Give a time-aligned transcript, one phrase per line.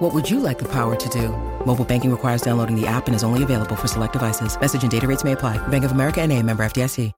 [0.00, 1.28] What would you like the power to do?
[1.66, 4.58] Mobile banking requires downloading the app and is only available for select devices.
[4.58, 5.58] Message and data rates may apply.
[5.68, 7.12] Bank of America and a member FDIC.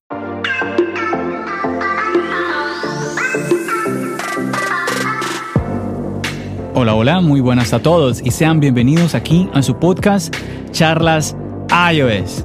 [6.75, 10.35] Hola, hola, muy buenas a todos y sean bienvenidos aquí a su podcast
[10.73, 11.37] Charlas
[11.71, 12.45] iOS.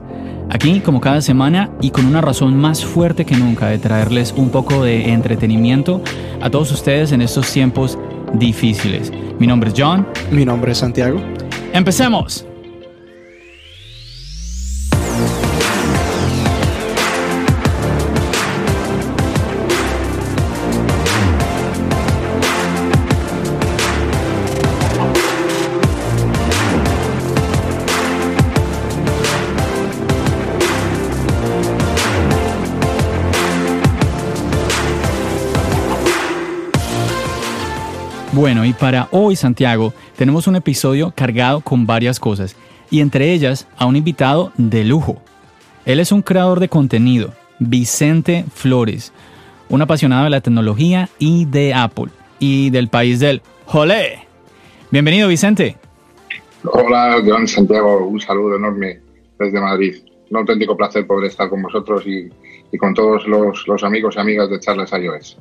[0.51, 4.51] Aquí, como cada semana, y con una razón más fuerte que nunca de traerles un
[4.51, 6.01] poco de entretenimiento
[6.41, 7.97] a todos ustedes en estos tiempos
[8.39, 9.11] difíciles.
[9.39, 10.07] Mi nombre es John.
[10.31, 11.21] Mi nombre es Santiago.
[11.73, 12.46] ¡Empecemos!
[38.37, 42.55] Bueno, y para hoy, Santiago, tenemos un episodio cargado con varias cosas,
[42.91, 45.19] y entre ellas a un invitado de lujo.
[45.85, 49.11] Él es un creador de contenido, Vicente Flores,
[49.69, 54.19] un apasionado de la tecnología y de Apple, y del país del Jolé.
[54.91, 55.75] Bienvenido, Vicente.
[56.63, 58.99] Hola, John Santiago, un saludo enorme
[59.39, 59.95] desde Madrid.
[60.29, 62.29] Un auténtico placer poder estar con vosotros y,
[62.77, 65.39] con todos los, amigos y amigas de Charlas iOS.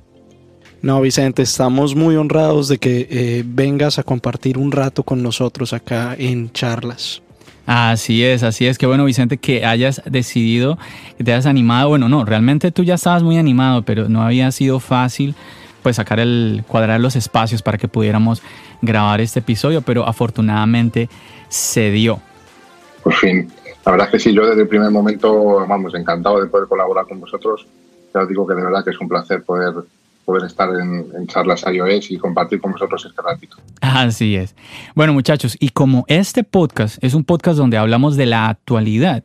[0.82, 5.72] No, Vicente, estamos muy honrados de que eh, vengas a compartir un rato con nosotros
[5.72, 7.22] acá en charlas.
[7.66, 8.78] Así es, así es.
[8.78, 10.78] Qué bueno, Vicente, que hayas decidido,
[11.18, 11.88] que te hayas animado.
[11.88, 15.34] Bueno, no, realmente tú ya estabas muy animado, pero no había sido fácil
[15.82, 18.42] pues sacar el, cuadrar los espacios para que pudiéramos
[18.82, 21.08] grabar este episodio, pero afortunadamente
[21.48, 22.20] se dio.
[23.02, 23.50] Por fin.
[23.84, 27.06] La verdad es que sí, yo desde el primer momento, vamos, encantado de poder colaborar
[27.06, 27.66] con vosotros.
[28.12, 29.74] Ya os digo que de verdad que es un placer poder
[30.26, 33.56] poder estar en, charlas iOS y compartir con vosotros este ratito.
[33.80, 34.54] Así es.
[34.94, 39.22] Bueno, muchachos, y como este podcast es un podcast donde hablamos de la actualidad,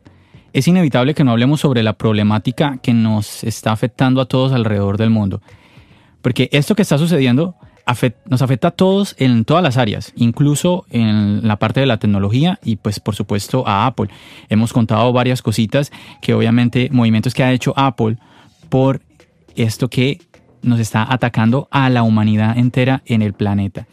[0.52, 4.96] es inevitable que no hablemos sobre la problemática que nos está afectando a todos alrededor
[4.96, 5.42] del mundo.
[6.22, 7.56] Porque esto que está sucediendo
[8.26, 12.60] nos afecta a todos en todas las áreas, incluso en la parte de la tecnología
[12.62, 14.08] y pues por supuesto a Apple.
[14.48, 15.90] Hemos contado varias cositas
[16.20, 18.18] que obviamente movimientos que ha hecho Apple
[18.68, 19.00] por
[19.56, 20.20] esto que
[20.62, 23.86] nos está atacando a la humanidad entera en el planeta.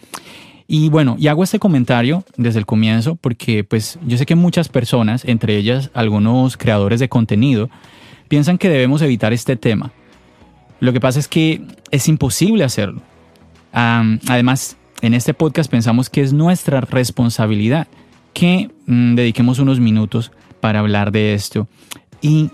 [0.68, 4.70] Y bueno, y hago este comentario desde el comienzo porque pues yo sé que muchas
[4.70, 7.72] personas, entre ellas algunos creadores de contenido,
[8.28, 9.92] piensan que debemos evitar este tema.
[10.80, 13.02] Lo que pasa es que es imposible hacerlo.
[13.74, 17.88] además, en este podcast pensamos que es nuestra responsabilidad
[18.34, 21.68] que mm, dediquemos unos minutos para hablar de esto.
[22.22, 22.52] Y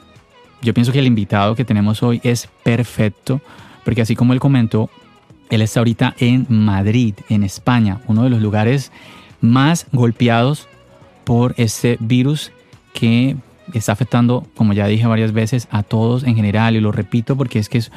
[0.62, 3.42] yo pienso que el invitado que tenemos hoy es perfecto
[3.86, 4.90] porque así como él comentó,
[5.50, 8.92] él está ahorita en Madrid, en España, uno de los lugares
[9.40, 10.68] más golpeados
[11.24, 12.52] por este virus
[12.94, 13.38] que
[13.74, 16.76] está afectando, como ya dije varias veces, a todos en general.
[16.76, 17.92] Y lo repito porque es que es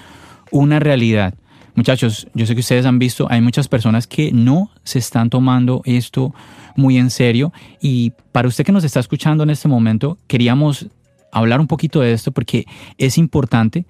[0.51, 1.35] una realidad.
[1.75, 5.83] Muchachos, yo sé que ustedes han visto, hay muchas personas que no se están tomando
[5.85, 6.35] esto
[6.77, 7.53] muy en serio.
[7.81, 10.87] Y para usted que nos está escuchando en este momento, queríamos
[11.31, 12.67] hablar un poquito de esto porque
[12.97, 13.87] es importante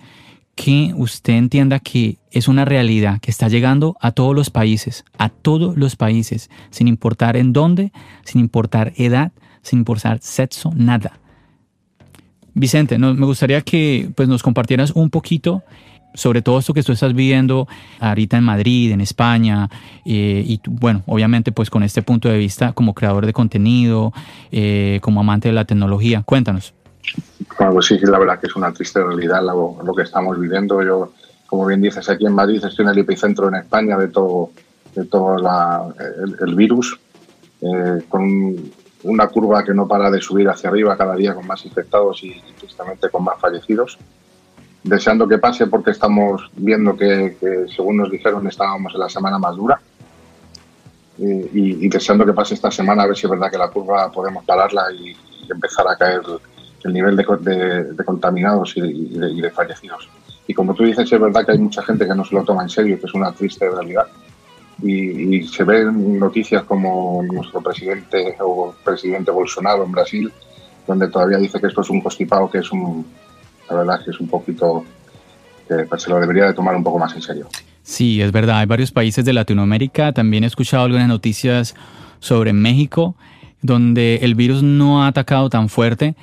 [0.59, 5.29] que usted entienda que es una realidad que está llegando a todos los países, a
[5.29, 7.93] todos los países, sin importar en dónde,
[8.25, 9.31] sin importar edad,
[9.63, 11.21] sin importar sexo, nada.
[12.55, 15.63] Vicente, me gustaría que pues, nos compartieras un poquito
[16.15, 17.69] sobre todo esto que tú estás viviendo
[18.01, 19.69] ahorita en Madrid, en España,
[20.05, 24.13] eh, y bueno, obviamente pues con este punto de vista como creador de contenido,
[24.51, 26.23] eh, como amante de la tecnología.
[26.23, 26.75] Cuéntanos.
[27.59, 30.83] Bueno, pues sí, la verdad que es una triste realidad lo, que estamos viviendo.
[30.83, 31.13] Yo,
[31.47, 34.51] como bien dices, aquí en Madrid estoy en el epicentro en España de todo,
[34.95, 35.37] de todo
[36.41, 36.99] el, virus,
[37.61, 38.73] eh, con
[39.03, 42.41] una curva que no para de subir hacia arriba cada día con más infectados y,
[42.59, 43.99] tristemente con más fallecidos.
[44.85, 49.57] Deseando que pase porque estamos viendo que, según nos dijeron, estábamos en la semana más
[49.57, 49.81] dura.
[51.19, 54.45] Y, deseando que pase esta semana a ver si es verdad que la curva podemos
[54.45, 55.17] pararla y
[55.51, 56.21] empezar a caer
[56.85, 60.09] el nivel de, contaminados y de, fallecidos.
[60.47, 62.63] Y como tú dices, es verdad que hay mucha gente que no se lo toma
[62.63, 64.07] en serio, que es una triste realidad.
[64.83, 70.33] Y, se ven noticias como nuestro presidente o presidente Bolsonaro en Brasil,
[70.87, 73.05] donde todavía dice que esto es un constipado, que es un,
[73.69, 74.85] la verdad que es un poquito
[75.67, 77.49] que pues, se lo debería de tomar un poco más en serio.
[77.83, 78.59] Sí, es verdad.
[78.59, 80.13] Hay varios países de Latinoamérica.
[80.13, 81.75] También he escuchado algunas noticias
[82.21, 83.15] sobre México,
[83.61, 86.15] donde el virus no ha atacado tan fuerte.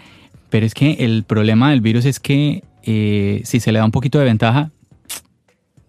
[0.55, 3.91] Pero es que el problema del virus es que eh, si se le da un
[3.91, 4.71] poquito de ventaja,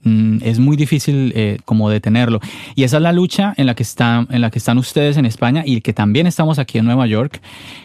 [0.02, 2.40] mm, es muy difícil eh, como detenerlo.
[2.74, 5.24] Y esa es la lucha en la, que están, en la que están ustedes en
[5.24, 7.40] España y que también estamos aquí en Nueva York,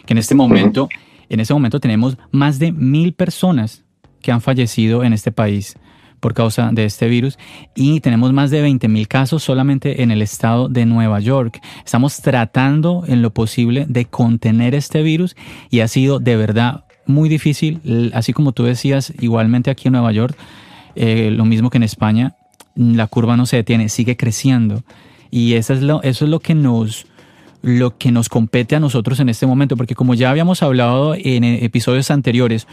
[0.06, 0.88] que en este momento,
[1.28, 3.84] en este momento tenemos más de mil personas
[4.20, 5.76] que han fallecido en este país
[6.22, 7.36] por causa de este virus
[7.74, 11.60] y tenemos más de 20 mil casos solamente en el estado de Nueva York.
[11.84, 15.34] Estamos tratando en lo posible de contener este virus
[15.68, 20.12] y ha sido de verdad muy difícil, así como tú decías, igualmente aquí en Nueva
[20.12, 20.36] York,
[20.94, 22.36] eh, lo mismo que en España,
[22.76, 24.84] la curva no se detiene, sigue creciendo
[25.28, 27.06] y eso es lo, eso es lo que nos
[27.62, 31.44] lo que nos compete a nosotros en este momento, porque como ya habíamos hablado en
[31.44, 32.66] episodios anteriores,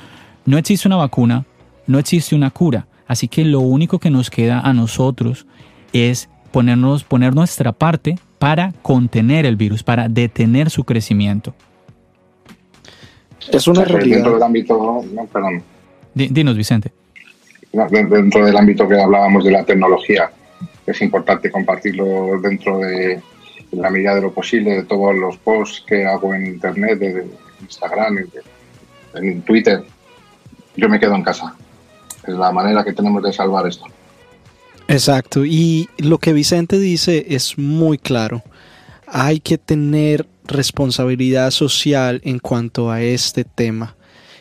[0.46, 1.46] no existe una vacuna,
[1.86, 2.88] no existe una cura.
[3.10, 5.48] Así que lo único que nos queda a nosotros
[5.94, 11.56] es ponernos, poner nuestra parte para contener el virus, para detener su crecimiento.
[13.52, 14.18] Es una realidad.
[14.18, 15.64] Dentro del ámbito, no, perdón.
[16.14, 16.92] Dinos, Vicente.
[17.72, 20.30] Dentro del ámbito que hablábamos de la tecnología,
[20.86, 23.20] es importante compartirlo dentro de
[23.72, 27.26] la medida de lo posible, de todos los posts que hago en Internet, de
[27.62, 28.20] Instagram,
[29.16, 29.84] en Twitter.
[30.76, 31.56] Yo me quedo en casa
[32.32, 33.86] es la manera que tenemos de salvar esto.
[34.88, 38.44] Exacto, y lo que Vicente dice es muy claro.
[39.06, 43.96] Hay que tener responsabilidad social en cuanto a este tema.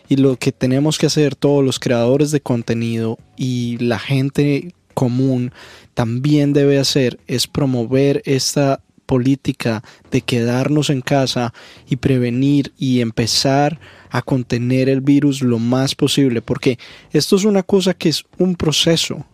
[0.08, 5.52] Y lo que tenemos que hacer todos los creadores de contenido y la gente común
[5.93, 11.55] también debe hacer es promover esta política de quedarnos en casa
[11.88, 16.78] y prevenir y empezar a contener el virus lo más posible, porque
[17.10, 19.25] esto es una cosa que es un proceso.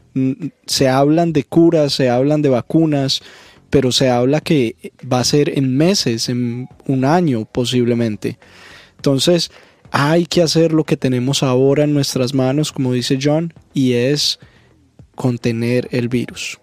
[0.67, 3.21] Se hablan de curas, se hablan de vacunas,
[3.69, 4.77] pero se habla que
[5.13, 8.39] va a ser en meses, en un año posiblemente.
[8.97, 9.51] Entonces,
[9.91, 14.39] hay que hacer lo que tenemos ahora en nuestras manos, como dice John, y es
[15.17, 16.61] contener el virus.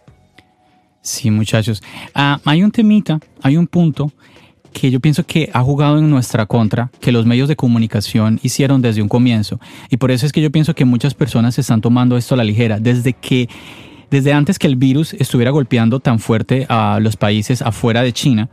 [1.02, 1.82] Sí, muchachos.
[2.14, 4.12] Ah, hay un temita, hay un punto
[4.72, 8.82] que yo pienso que ha jugado en nuestra contra, que los medios de comunicación hicieron
[8.82, 9.60] desde un comienzo.
[9.90, 12.44] Y por eso es que yo pienso que muchas personas están tomando esto a la
[12.44, 12.80] ligera.
[12.80, 13.50] Desde que,
[14.10, 18.50] desde antes que el virus estuviera golpeando tan fuerte a los países afuera de China,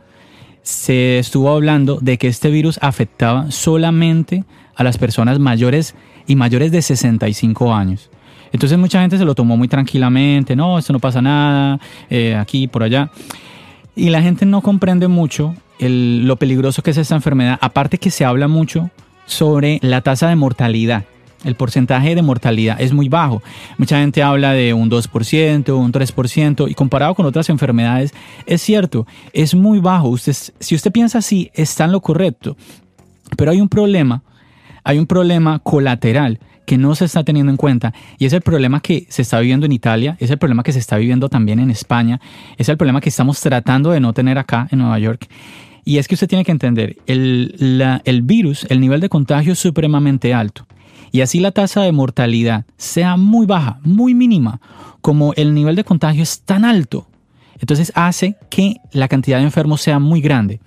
[0.61, 4.43] se estuvo hablando de que este virus afectaba solamente
[4.75, 5.95] a las personas mayores
[6.27, 8.09] y mayores de 65 años.
[8.51, 11.79] Entonces mucha gente se lo tomó muy tranquilamente, no, esto no pasa nada,
[12.09, 13.09] eh, aquí, por allá.
[13.95, 17.57] Y la gente no comprende mucho lo peligroso que es esta enfermedad.
[17.61, 18.89] Aparte que se habla mucho
[19.25, 21.05] sobre la tasa de mortalidad.
[21.45, 23.41] El porcentaje de mortalidad es muy bajo.
[23.77, 28.13] Mucha gente habla de un 2%, un 3%, y comparado con otras enfermedades,
[28.45, 30.09] es cierto, es muy bajo.
[30.09, 32.57] Usted, si usted piensa así, está en lo correcto.
[33.37, 34.21] Pero hay un problema,
[34.83, 38.79] hay un problema colateral que no se está teniendo en cuenta y es el problema
[38.79, 41.71] que se está viviendo en Italia, es el problema que se está viviendo también en
[41.71, 42.21] España,
[42.59, 45.27] es el problema que estamos tratando de no tener acá en Nueva York.
[45.83, 49.59] Y es que usted tiene que entender, el, el virus, el nivel de contagio es
[49.59, 50.67] supremamente alto.
[51.11, 54.61] Y así la tasa de mortalidad sea muy baja, muy mínima,
[55.01, 57.07] como el nivel de contagio es tan alto,
[57.59, 60.59] entonces hace que la cantidad de enfermos sea muy grande.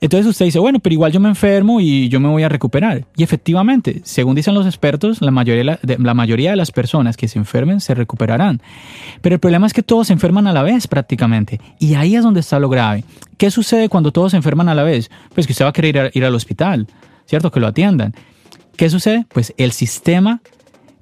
[0.00, 3.06] Entonces usted dice, bueno, pero igual yo me enfermo y yo me voy a recuperar.
[3.16, 7.38] Y efectivamente, según dicen los expertos, la mayoría la mayoría de las personas que se
[7.38, 8.62] enfermen se recuperarán.
[9.20, 11.60] Pero el problema es que todos se enferman a la vez prácticamente.
[11.78, 13.04] Y ahí es donde está lo grave.
[13.36, 15.10] ¿Qué sucede cuando todos se enferman a la vez?
[15.34, 16.86] Pues que usted va a querer ir, ir al hospital,
[17.26, 17.50] ¿cierto?
[17.50, 18.14] Que lo atiendan.
[18.76, 19.26] ¿Qué sucede?
[19.32, 20.40] Pues el sistema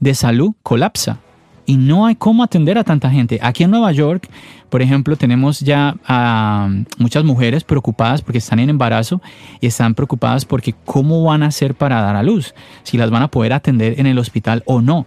[0.00, 1.20] de salud colapsa
[1.68, 3.38] y no hay cómo atender a tanta gente.
[3.42, 4.26] Aquí en Nueva York,
[4.70, 9.20] por ejemplo, tenemos ya a muchas mujeres preocupadas porque están en embarazo
[9.60, 13.22] y están preocupadas porque cómo van a hacer para dar a luz, si las van
[13.22, 15.06] a poder atender en el hospital o no.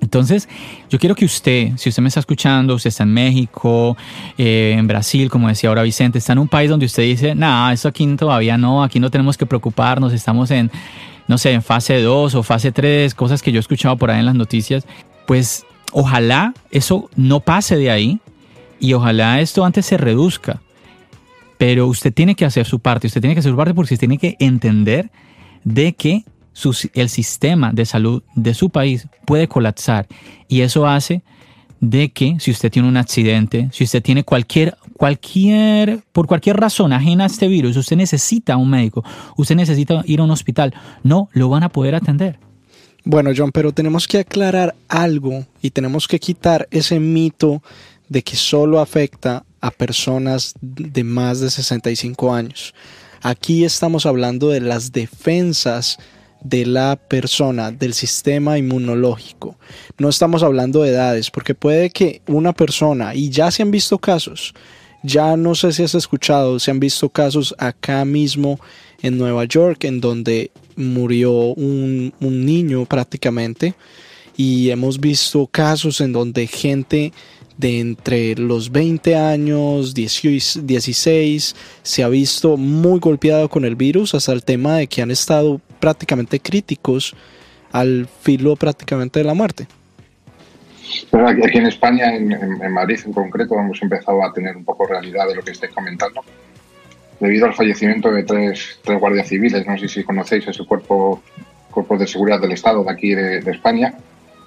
[0.00, 0.48] Entonces,
[0.88, 3.96] yo quiero que usted, si usted me está escuchando, usted está en México,
[4.38, 7.72] eh, en Brasil, como decía ahora Vicente, está en un país donde usted dice, no,
[7.72, 10.70] eso aquí todavía no, aquí no tenemos que preocuparnos, estamos en,
[11.26, 14.20] no sé, en fase 2 o fase 3, cosas que yo he escuchado por ahí
[14.20, 14.86] en las noticias
[15.26, 18.20] pues ojalá eso no pase de ahí
[18.78, 20.60] y ojalá esto antes se reduzca.
[21.58, 23.98] Pero usted tiene que hacer su parte, usted tiene que hacer su parte porque usted
[24.08, 25.10] tiene que entender
[25.64, 26.24] de que
[26.94, 30.06] el sistema de salud de su país puede colapsar
[30.48, 31.22] y eso hace
[31.80, 36.92] de que si usted tiene un accidente, si usted tiene cualquier, cualquier, por cualquier razón
[36.92, 39.04] ajena a este virus, usted necesita un médico,
[39.36, 42.38] usted necesita ir a un hospital, no lo van a poder atender.
[43.08, 47.62] Bueno, John, pero tenemos que aclarar algo y tenemos que quitar ese mito
[48.08, 52.74] de que solo afecta a personas de más de 65 años.
[53.22, 55.98] Aquí estamos hablando de las defensas
[56.42, 59.56] de la persona, del sistema inmunológico.
[59.98, 63.98] No estamos hablando de edades, porque puede que una persona, y ya se han visto
[63.98, 64.52] casos,
[65.04, 68.58] ya no sé si has escuchado, se han visto casos acá mismo
[69.00, 73.74] en Nueva York, en donde murió un, niño prácticamente,
[74.36, 77.12] y hemos visto casos en donde gente
[77.56, 84.32] de entre los 20 años, 16, se ha visto muy golpeado con el virus hasta
[84.32, 87.14] el tema de que han estado prácticamente críticos
[87.72, 89.66] al filo prácticamente de la muerte.
[91.26, 95.34] aquí en España, en, Madrid en concreto, hemos empezado a tener un poco realidad de
[95.34, 96.22] lo que estáis comentando.
[97.20, 101.22] Debido al fallecimiento de tres, tres guardias civiles, no sé si conocéis ese cuerpo,
[101.70, 103.94] cuerpo de seguridad del Estado de aquí de, España,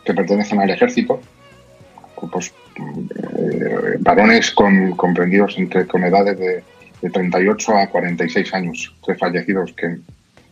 [0.06, 1.20] que pertenecen al ejército,
[2.32, 6.64] pues, eh, varones con, comprendidos entre, con edades de,
[7.02, 9.98] de 38 a 46 años, tres fallecidos que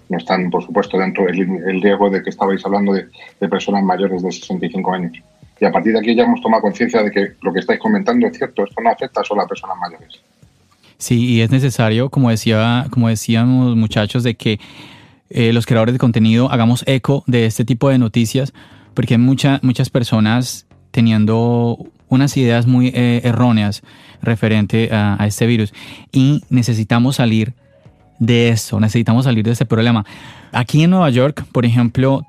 [0.09, 3.09] no están, por supuesto, dentro del el riesgo de que estabais hablando de,
[3.49, 5.17] personas mayores de 65 años.
[5.59, 8.27] Y a partir de aquí ya hemos tomado conciencia de que lo que estáis comentando
[8.27, 10.21] es cierto, esto no afecta solo a personas mayores.
[10.97, 14.59] Sí, y es necesario, como, decía, como decíamos muchachos, de que
[15.29, 18.53] eh, los creadores de contenido hagamos eco de este tipo de noticias,
[18.93, 21.77] porque hay muchas personas teniendo
[22.09, 23.83] unas ideas muy eh, erróneas
[24.21, 25.73] referente a, a, este virus
[26.11, 27.53] y necesitamos salir
[28.19, 30.05] de eso, necesitamos salir de ese problema.
[30.51, 32.25] Aquí en Nueva York, por ejemplo,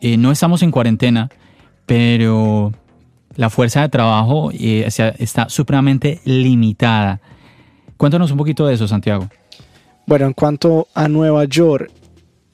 [0.00, 1.30] eh, no estamos en cuarentena,
[1.86, 2.72] pero
[3.36, 4.86] la fuerza de trabajo eh,
[5.18, 7.20] está supremamente limitada.
[7.96, 9.28] Cuéntanos un poquito de eso, Santiago.
[10.06, 11.90] Bueno, en cuanto a Nueva York,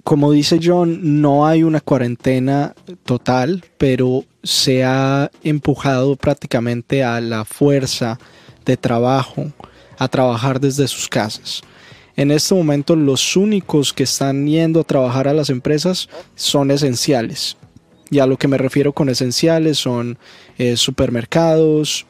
[0.04, 7.44] como dice John, no hay una cuarentena total, pero se ha empujado prácticamente a la
[7.44, 8.18] fuerza
[8.64, 9.52] de trabajo
[9.98, 11.62] a trabajar desde sus casas.
[12.16, 17.56] En este momento los únicos que están yendo a trabajar a las empresas son esenciales.
[18.10, 20.18] Y a lo que me refiero con esenciales son
[20.58, 22.06] eh, supermercados,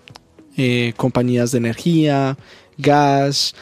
[0.57, 2.37] eh, compañías de energía,
[2.81, 3.55] gas,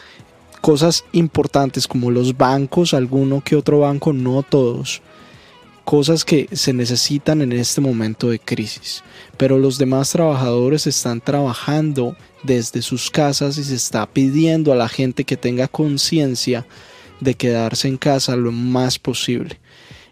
[0.60, 5.02] cosas importantes como los bancos, alguno que otro banco, no todos.
[5.84, 9.02] Cosas que se necesitan en este momento de crisis.
[9.36, 14.88] Pero los demás trabajadores están trabajando desde sus casas y se está pidiendo a la
[14.88, 16.66] gente que tenga conciencia
[17.20, 19.58] de quedarse en casa lo más posible.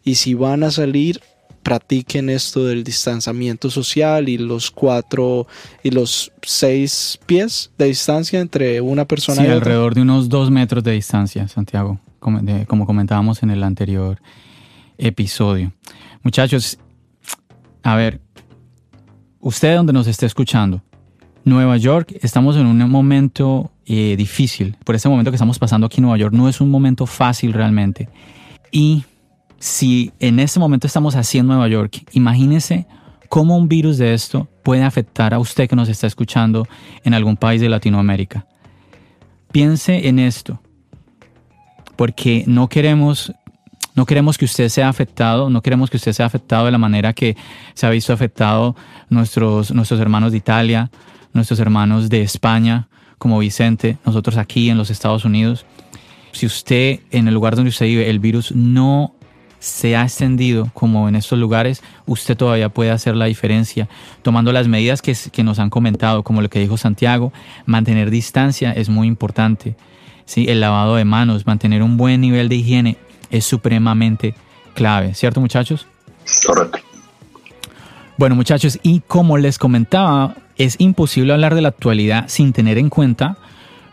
[0.02, 1.20] Y si van a salir,
[1.66, 5.48] practiquen esto del distanciamiento social y los cuatro
[5.82, 10.84] y los seis pies de distancia entre una persona y alrededor de unos dos metros
[10.84, 14.22] de distancia, Santiago, como, como comentábamos en el anterior
[14.96, 15.72] episodio.
[16.22, 16.78] Muchachos,
[17.82, 18.20] a ver,
[19.40, 20.84] usted donde nos esté escuchando,
[21.42, 24.76] Nueva York, estamos en un momento eh, difícil.
[24.84, 27.52] Por este momento que estamos pasando aquí en Nueva York, no es un momento fácil
[27.52, 28.08] realmente.
[28.70, 29.02] Y
[29.58, 32.86] si en este momento estamos así en Nueva York, imagínese
[33.28, 36.66] cómo un virus de esto puede afectar a usted que nos está escuchando
[37.04, 38.46] en algún país de Latinoamérica.
[39.52, 40.60] Piense en esto,
[41.96, 43.32] porque no queremos
[43.96, 47.14] no queremos que usted sea afectado, no queremos que usted sea afectado de la manera
[47.14, 47.34] que
[47.72, 48.76] se ha visto afectado
[49.08, 50.90] nuestros, nuestros hermanos de Italia,
[51.32, 55.64] nuestros hermanos de España, como Vicente, nosotros aquí en los Estados Unidos.
[56.32, 59.15] Si usted en el lugar donde usted vive, el virus no
[59.58, 63.88] se ha extendido como en estos lugares, usted todavía puede hacer la diferencia
[64.22, 67.32] tomando las medidas que, que nos han comentado, como lo que dijo Santiago,
[67.64, 69.76] mantener distancia es muy importante.
[70.24, 70.46] ¿sí?
[70.48, 72.96] El lavado de manos, mantener un buen nivel de higiene
[73.30, 74.34] es supremamente
[74.74, 75.86] clave, ¿cierto muchachos?
[76.46, 76.78] Correcto.
[78.18, 82.88] Bueno muchachos, y como les comentaba, es imposible hablar de la actualidad sin tener en
[82.88, 83.36] cuenta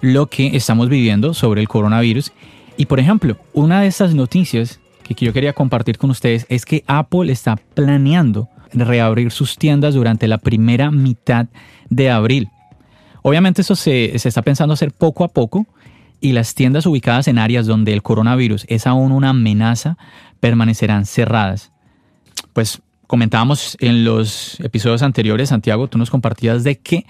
[0.01, 2.32] lo que estamos viviendo sobre el coronavirus.
[2.77, 4.79] Y por ejemplo, una de estas noticias
[5.15, 10.27] que yo quería compartir con ustedes es que Apple está planeando reabrir sus tiendas durante
[10.27, 11.48] la primera mitad
[11.89, 12.50] de abril.
[13.22, 15.65] Obviamente eso se, se está pensando hacer poco a poco
[16.20, 19.98] y las tiendas ubicadas en áreas donde el coronavirus es aún una amenaza
[20.39, 21.72] permanecerán cerradas.
[22.53, 27.05] Pues comentábamos en los episodios anteriores, Santiago, tú nos compartías de que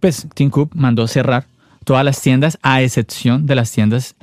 [0.00, 1.46] pues, Tim mandó cerrar
[1.84, 4.14] todas las tiendas a excepción de las tiendas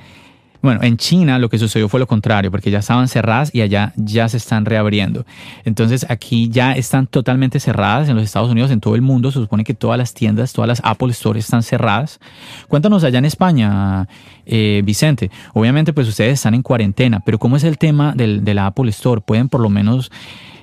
[0.62, 3.94] bueno, en China lo que sucedió fue lo contrario, porque ya estaban cerradas y allá
[3.96, 5.26] ya se están reabriendo.
[5.64, 9.32] Entonces aquí ya están totalmente cerradas en los Estados Unidos, en todo el mundo.
[9.32, 12.20] Se supone que todas las tiendas, todas las Apple Stores están cerradas.
[12.68, 14.08] Cuéntanos allá en España,
[14.46, 15.30] eh, Vicente.
[15.54, 18.90] Obviamente pues ustedes están en cuarentena, pero ¿cómo es el tema del, de la Apple
[18.90, 19.22] Store?
[19.22, 20.12] ¿Pueden por lo menos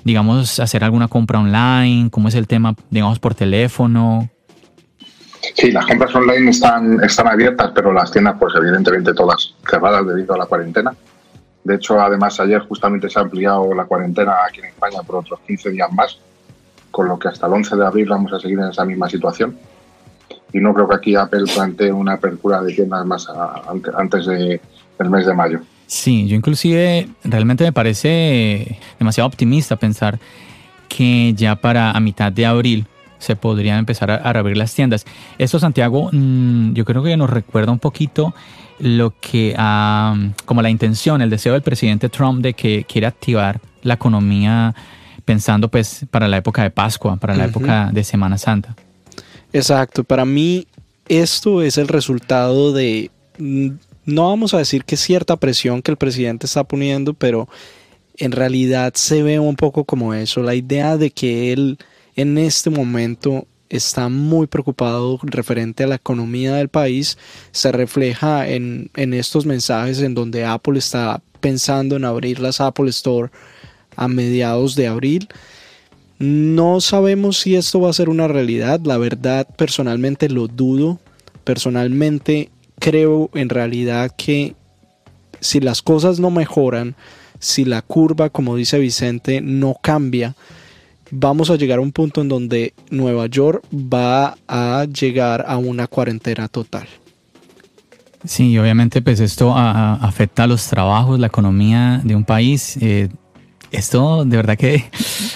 [0.05, 2.11] digamos, hacer alguna compra online?
[2.11, 4.29] ¿Cómo es el tema, digamos, por teléfono?
[5.55, 10.35] Sí, las compras online están, están abiertas, pero las tiendas, pues evidentemente todas cerradas debido
[10.35, 10.95] a la cuarentena.
[11.65, 15.41] De hecho, además, ayer justamente se ha ampliado la cuarentena aquí en España por otros
[15.47, 16.19] 15 días más,
[16.91, 19.57] con lo que hasta el 11 de abril vamos a seguir en esa misma situación.
[20.53, 23.27] Y no creo que aquí Apple plantee una apertura de tiendas más
[23.97, 24.61] antes de,
[24.99, 25.61] del mes de mayo.
[25.87, 30.19] Sí, yo inclusive realmente me parece demasiado optimista pensar
[30.89, 32.87] que ya para a mitad de abril
[33.23, 35.07] se podrían empezar a, reabrir las tiendas.
[35.39, 38.35] Esto, Santiago, mm, yo creo que nos recuerda un poquito
[38.81, 39.55] lo que,
[40.45, 44.75] como la intención, el deseo del presidente Trump de que quiere activar la economía
[45.25, 48.75] pensando pues para la época de Pascua, para la época de Semana Santa.
[49.53, 50.67] Exacto, para mí
[51.09, 53.69] esto es el resultado de, mm,
[54.07, 57.49] no vamos a decir que cierta presión que el presidente está poniendo, pero
[58.17, 61.79] en realidad se ve un poco como eso, la idea de que él
[62.17, 67.17] en este momento está muy preocupado referente a la economía del país.
[67.53, 73.31] Se refleja en, estos mensajes en donde Apple está pensando en abrir las Apple Store
[73.97, 75.29] a mediados de abril.
[76.19, 81.01] No sabemos si esto va a ser una realidad, la verdad personalmente lo dudo,
[81.43, 84.55] personalmente creo en realidad que
[85.41, 86.95] si las cosas no mejoran,
[87.41, 90.37] si la curva, como dice Vicente, no cambia,
[91.13, 95.87] vamos a llegar a un punto en donde Nueva York va a llegar a una
[95.87, 96.89] cuarentena total.
[98.25, 102.79] Sí, obviamente pues esto afecta a los trabajos, la economía de un país.
[102.81, 103.11] Eh,
[103.71, 104.85] esto de verdad que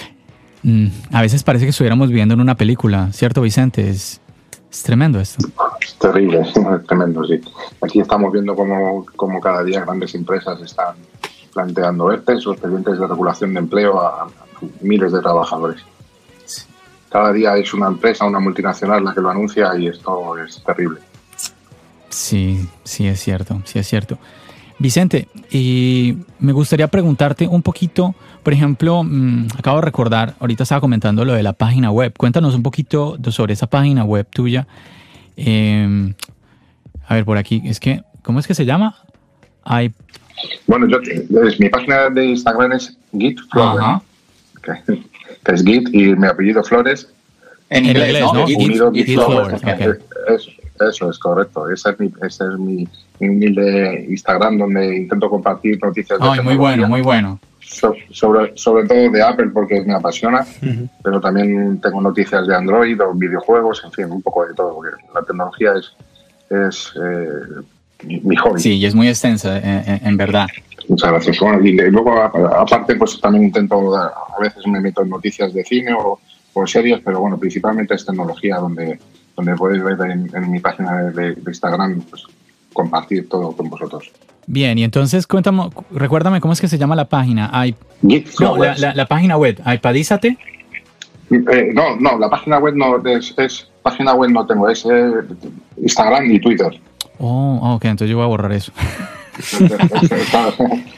[0.63, 3.89] mm, a veces parece que estuviéramos viviendo en una película, ¿cierto Vicente?
[3.89, 4.19] Es,
[4.83, 5.47] tremendo esto.
[5.81, 6.53] Es terrible, es
[6.87, 7.39] tremendo, sí.
[7.81, 10.95] Aquí estamos viendo cómo, cómo cada día grandes empresas están
[11.57, 14.27] planteando ERTES o expedientes de regulación de empleo a,
[14.81, 15.81] miles de trabajadores.
[17.09, 20.99] Cada día es una empresa, una multinacional la que lo anuncia y esto es terrible.
[22.09, 24.19] Sí, sí es cierto, sí es cierto.
[24.77, 30.81] Vicente, y me gustaría preguntarte un poquito, por ejemplo, mm, acabo de recordar, ahorita estaba
[30.81, 32.13] comentando lo de la página web.
[32.15, 34.67] Cuéntanos un poquito sobre esa página web tuya.
[35.35, 36.13] Em,
[37.07, 38.95] a ver, por aquí, es que, ¿cómo es que se llama?
[39.63, 39.91] Hay...
[40.67, 40.99] Bueno, yo,
[41.59, 44.01] mi página de Instagram es gitflower
[45.43, 47.07] que es Git y mi apellido Flores.
[47.69, 48.45] En inglés, ¿no?
[48.45, 49.61] Unido Git, Flores.
[50.79, 51.69] Eso, es correcto.
[51.71, 52.87] Ese es mi, ese es mi,
[53.19, 56.19] humilde Instagram donde intento compartir noticias.
[56.21, 57.39] Ay, muy bueno, muy bueno.
[58.11, 60.45] sobre, sobre todo de Apple porque me apasiona,
[61.03, 64.91] pero también tengo noticias de Android o videojuegos, en fin, un poco de todo, porque
[65.13, 65.93] la tecnología es,
[66.51, 67.63] es eh,
[68.03, 68.59] mi hobby.
[68.59, 70.47] Sí, y es muy extensa, eh, en verdad.
[70.87, 71.37] Muchas gracias.
[71.63, 76.19] y luego, aparte, pues también intento, a veces me meto en noticias de cine o,
[76.65, 78.97] series, pero bueno, principalmente es tecnología donde,
[79.35, 82.23] donde podéis ver en, mi página de, Instagram, pues
[82.73, 84.09] compartir todo con vosotros.
[84.47, 87.51] Bien, y entonces cuéntame, recuérdame cómo es que se llama la página.
[88.39, 90.37] no, la, página web, iPadízate.
[91.29, 95.11] Eh, no, no, la página web no es, página web no tengo, es eh,
[95.79, 96.79] Instagram y Twitter.
[97.19, 98.71] Oh, ok, entonces yo voy a borrar eso.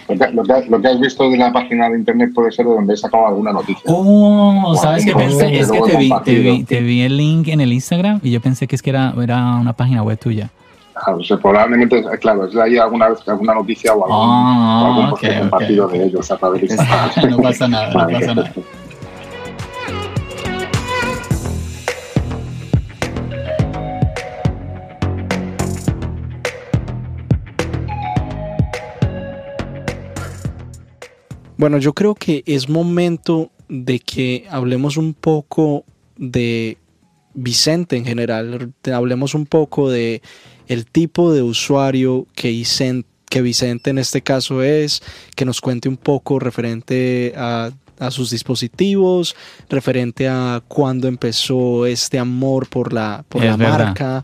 [0.10, 3.28] lo, que, has visto de la página de internet puede ser de donde he sacado
[3.28, 3.84] alguna noticia.
[3.86, 5.60] Oh, ¿sabes qué pensé?
[5.60, 8.40] Es que te vi, te vi, te, vi, el link en el Instagram y yo
[8.42, 10.50] pensé que es que era, era una página web tuya.
[10.94, 15.88] Claro, o probablemente, claro, es ahí alguna, alguna noticia o algún, oh, algún okay, compartido
[15.88, 17.30] de ellos a través de Instagram.
[17.32, 18.54] no pasa nada, no pasa nada.
[31.60, 35.84] Bueno, yo creo que es momento de que hablemos un poco
[36.16, 36.78] de
[37.34, 40.22] Vicente en general, hablemos un poco de
[40.70, 45.04] el tipo de usuario que Vicente, que Vicente en este caso es,
[45.36, 47.72] que nos cuente un poco referente a,
[48.12, 49.36] sus dispositivos,
[49.70, 54.24] referente a cuándo empezó este amor por la, por la marca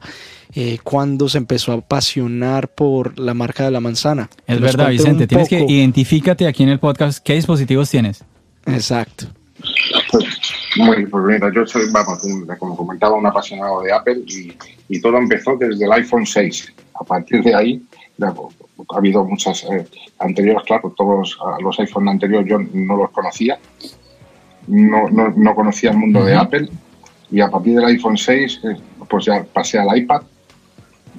[0.58, 4.30] eh, cuando se empezó a apasionar por la marca de la manzana.
[4.48, 8.24] Es verdad, Vicente, tienes que identifícate aquí en el podcast qué dispositivos tienes.
[8.66, 9.28] Exacto.
[10.78, 12.20] Muy, pues mira, yo soy, vamos,
[12.58, 14.24] como comentaba, un apasionado de Apple
[14.88, 16.74] y, todo empezó desde el iPhone 6.
[17.02, 17.82] A partir de ahí,
[18.22, 19.86] ha habido muchas eh,
[20.20, 23.60] anteriores, claro, todos los iPhone anteriores yo no los conocía,
[24.68, 26.70] no, no, no conocía el mundo de Apple.
[27.32, 28.78] Y a partir del iPhone 6 eh,
[29.10, 30.22] pues ya pasé al iPad.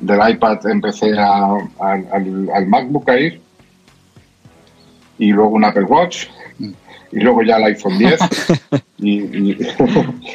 [0.01, 3.41] Del iPad empecé al, al, MacBook Air.
[5.19, 6.27] Y luego un Apple Watch.
[7.13, 8.21] Y luego ya el iPhone 10
[8.99, 9.57] y,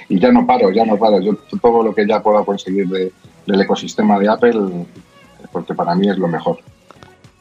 [0.10, 1.20] ya no paro, ya no paro.
[1.20, 4.86] Yo todo lo que ya pueda conseguir del ecosistema de Apple,
[5.52, 6.60] porque para mí es lo mejor.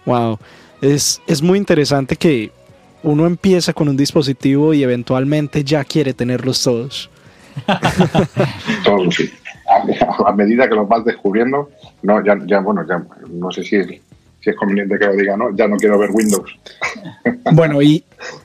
[0.06, 0.38] Wow,
[0.80, 2.50] es, es muy interesante que
[3.02, 7.10] uno empieza con un dispositivo y eventualmente ya quiere tenerlos todos.
[8.84, 9.30] todos, sí.
[10.26, 11.70] A, medida que los vas descubriendo,
[12.02, 13.86] no, ya, ya bueno, ya no sé si es,
[14.40, 15.54] si es conveniente que lo diga, ¿no?
[15.54, 16.50] Ya no quiero ver Windows.
[17.52, 18.04] Bueno, y...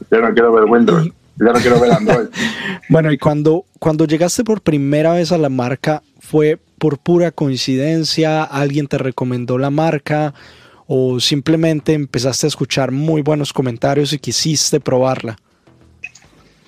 [0.10, 1.12] ya no quiero ver Windows.
[1.38, 2.28] Ya no quiero ver Android.
[2.89, 8.44] bueno, y cuando, cuando llegaste por primera vez a la marca, ¿fue por pura coincidencia?
[8.44, 10.34] ¿Alguien te recomendó la marca?
[10.88, 15.38] ¿O simplemente empezaste a escuchar muy buenos comentarios y quisiste probarla?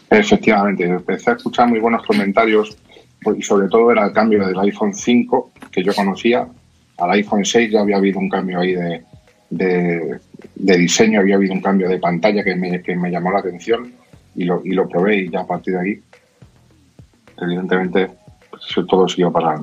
[0.09, 2.77] Efectivamente, empecé a escuchar muy buenos comentarios
[3.35, 6.47] y sobre todo era el cambio del iPhone 5 que yo conocía
[6.97, 9.03] al iPhone 6 ya había habido un cambio ahí de,
[9.49, 13.93] de, diseño, había habido un cambio de pantalla que me, que me llamó la atención
[14.35, 16.01] y lo, y lo probé y ya a partir de ahí,
[17.39, 18.09] evidentemente,
[18.87, 19.61] todo siguió para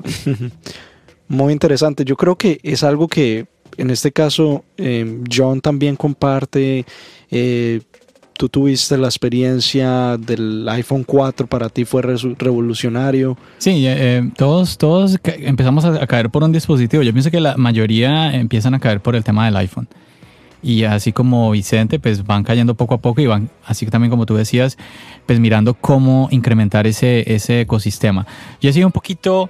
[1.27, 2.05] Muy interesante.
[2.05, 6.85] Yo creo que es algo que en este caso eh, John también comparte.
[7.31, 7.81] Eh,
[8.37, 13.37] tú tuviste la experiencia del iPhone 4, para ti fue revolucionario.
[13.57, 17.01] Sí, eh, todos, todos empezamos a, caer por un dispositivo.
[17.01, 19.87] Yo pienso que la mayoría empiezan a caer por el tema del iPhone.
[20.65, 24.25] Y así como Vicente, pues van cayendo poco a poco y van, así también como
[24.25, 24.79] tú decías,
[25.27, 28.25] pues mirando cómo incrementar ese, ese ecosistema.
[28.59, 29.47] Yo he sido un poquito...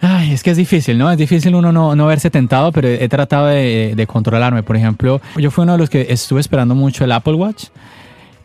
[0.00, 1.08] Ay, es que es difícil, ¿no?
[1.08, 4.64] Es difícil uno no, no verse tentado, pero he tratado de, de, controlarme.
[4.64, 7.66] Por ejemplo, yo fui uno de los que estuve esperando mucho el Apple Watch,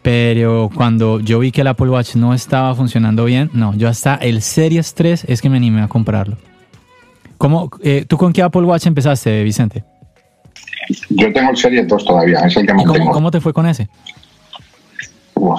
[0.04, 4.14] pero cuando yo vi que el Apple Watch no estaba funcionando bien, no, yo hasta
[4.16, 6.38] el Series 3 es que me animé a comprarlo.
[7.40, 9.84] ¿Cómo, eh, ¿Tú con qué Apple Watch empezaste, Vicente?
[11.10, 13.90] Yo tengo el Series 2 todavía, es el que cómo, ¿Cómo te fue con ese?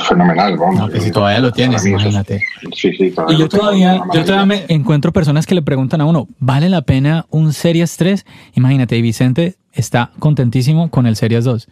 [0.09, 0.77] fenomenal, vamos.
[0.79, 2.43] No, que si todavía lo tienes, imagínate.
[2.75, 6.07] Sí, sí, todavía y yo todavía, yo todavía me encuentro personas que le preguntan a
[6.07, 8.25] uno, ¿vale la pena un Series 3?
[8.55, 11.69] Imagínate, y Vicente está contentísimo con el Series 2.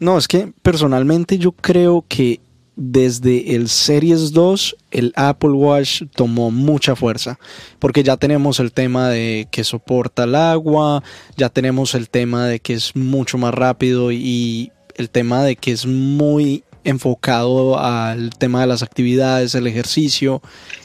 [0.00, 2.40] No, es que personalmente yo creo que
[2.76, 7.38] desde el Series 2 el Apple Watch tomó mucha fuerza
[7.78, 11.02] porque ya tenemos el tema de que soporta el agua,
[11.36, 15.72] ya tenemos el tema de que es mucho más rápido y el tema de que
[15.72, 20.42] es muy enfocado al tema de las actividades, el ejercicio.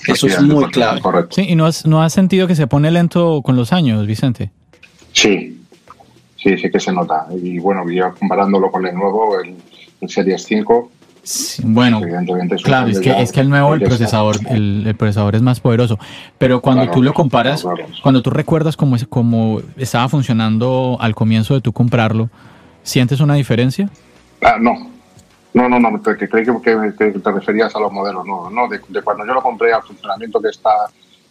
[0.07, 1.27] Eso es muy claro.
[1.31, 4.51] Sí, ¿y no has, no has sentido que se pone lento con los años, Vicente?
[5.13, 5.59] Sí,
[6.35, 7.27] sí, sí que se nota.
[7.41, 9.55] Y bueno, ya comparándolo con el nuevo, el,
[10.07, 10.91] Series 5,
[11.63, 12.01] bueno,
[12.63, 15.99] claro, es que, es que el nuevo, el procesador, el, procesador es más poderoso.
[16.37, 17.65] Pero cuando tú lo comparas,
[18.01, 22.29] cuando tú recuerdas cómo, cómo estaba funcionando al comienzo de tú comprarlo,
[22.83, 23.89] ¿sientes una diferencia?
[24.41, 24.89] Ah, no,
[25.53, 29.25] no, no, no, que creí que, te referías a los modelos, no, no, de, cuando
[29.25, 30.71] yo lo compré al funcionamiento que está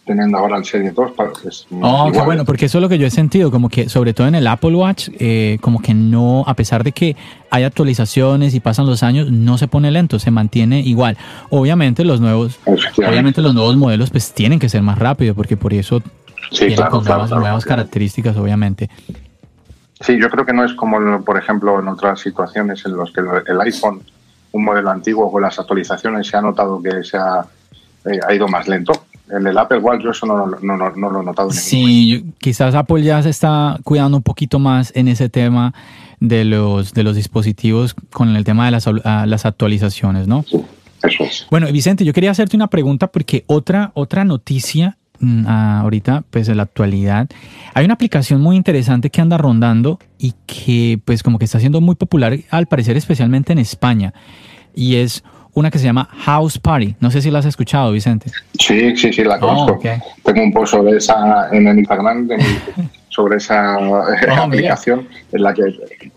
[0.07, 1.11] teniendo ahora el Serie 2.
[1.15, 4.13] Pues, oh, qué bueno, porque eso es lo que yo he sentido, como que sobre
[4.13, 7.15] todo en el Apple Watch, eh, como que no, a pesar de que
[7.51, 11.17] hay actualizaciones y pasan los años, no se pone lento, se mantiene igual.
[11.49, 15.73] Obviamente los nuevos, obviamente los nuevos modelos pues tienen que ser más rápidos, porque por
[15.73, 16.01] eso
[16.51, 18.89] sí, claro, nuevas, características, obviamente.
[19.99, 23.21] Sí, yo creo que no es como, por ejemplo, en otras situaciones en las que
[23.21, 24.01] el iPhone
[24.51, 27.45] un modelo antiguo con las actualizaciones se ha notado que se ha,
[28.05, 28.93] eh, ha ido más lento.
[29.29, 31.51] En el Apple Watch yo eso no, no, no, lo he notado.
[31.51, 35.73] Sí, quizás Apple ya se está cuidando un poquito más en ese tema
[36.19, 40.43] de los, de los dispositivos con el tema de las, las actualizaciones, ¿no?
[40.43, 40.63] Sí,
[41.03, 41.45] eso es.
[41.51, 46.57] Bueno, Vicente, yo quería hacerte una pregunta porque otra, otra noticia mm, ahorita, pues en
[46.57, 47.27] la actualidad,
[47.73, 51.81] hay una aplicación muy interesante que anda rondando y que pues como que está siendo
[51.81, 54.13] muy popular al parecer especialmente en España
[54.73, 55.23] y es
[55.57, 56.95] una que se llama House Party.
[56.99, 58.29] No sé si la has escuchado, Vicente.
[58.59, 59.79] Sí, sí, sí, la oh, conozco.
[60.23, 62.29] Tengo un post sobre esa en el Instagram,
[63.09, 64.03] sobre esa oh,
[64.43, 65.63] aplicación en la que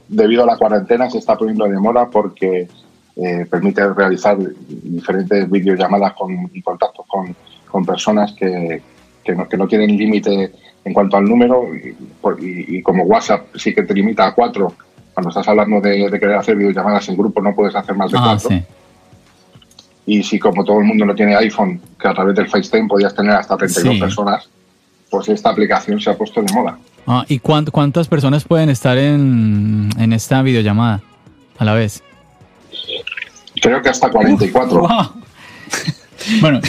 [0.09, 2.69] debido a la cuarentena se está poniendo de moda porque
[3.17, 4.37] eh, permite realizar
[4.69, 7.35] diferentes videollamadas con, y contactos con,
[7.67, 8.83] con personas que,
[9.25, 10.53] que, no, que no tienen límite
[10.85, 14.75] en cuanto al número y, y, como WhatsApp sí que te limita a cuatro
[15.15, 18.37] cuando estás hablando de, querer hacer videollamadas en grupo no puedes hacer más de ah,
[18.39, 18.80] cuatro.
[20.07, 23.15] Y si como todo el mundo no tiene iPhone, que a través del FaceTime podías
[23.15, 24.49] tener hasta 32 personas,
[25.11, 26.79] pues esta aplicación se ha puesto de moda.
[27.07, 31.01] Ah, ¿Y cuántas personas pueden estar en, en, esta videollamada
[31.59, 32.03] a la vez?
[33.61, 34.89] Creo que hasta 44.
[36.41, 36.61] bueno.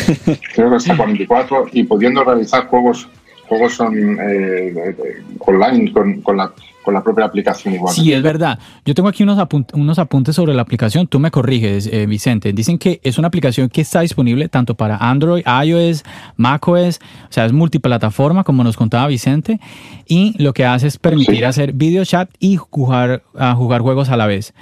[0.55, 3.07] Creo que hasta 44 y pudiendo realizar juegos
[3.51, 4.95] juegos son eh,
[5.39, 7.93] online con, con, la, con la propia aplicación igual.
[7.93, 8.59] Sí, es verdad.
[8.85, 9.37] Yo tengo aquí unos,
[9.73, 11.07] unos apuntes sobre la aplicación.
[11.07, 12.53] Tú me corriges, eh, Vicente.
[12.53, 16.03] Dicen que es una aplicación que está disponible tanto para Android, iOS,
[16.37, 19.59] macOS, o sea, es multiplataforma, como nos contaba Vicente.
[20.07, 24.17] Y lo que hace es permitir hacer video chat y jugar, a jugar juegos a
[24.17, 24.53] la vez.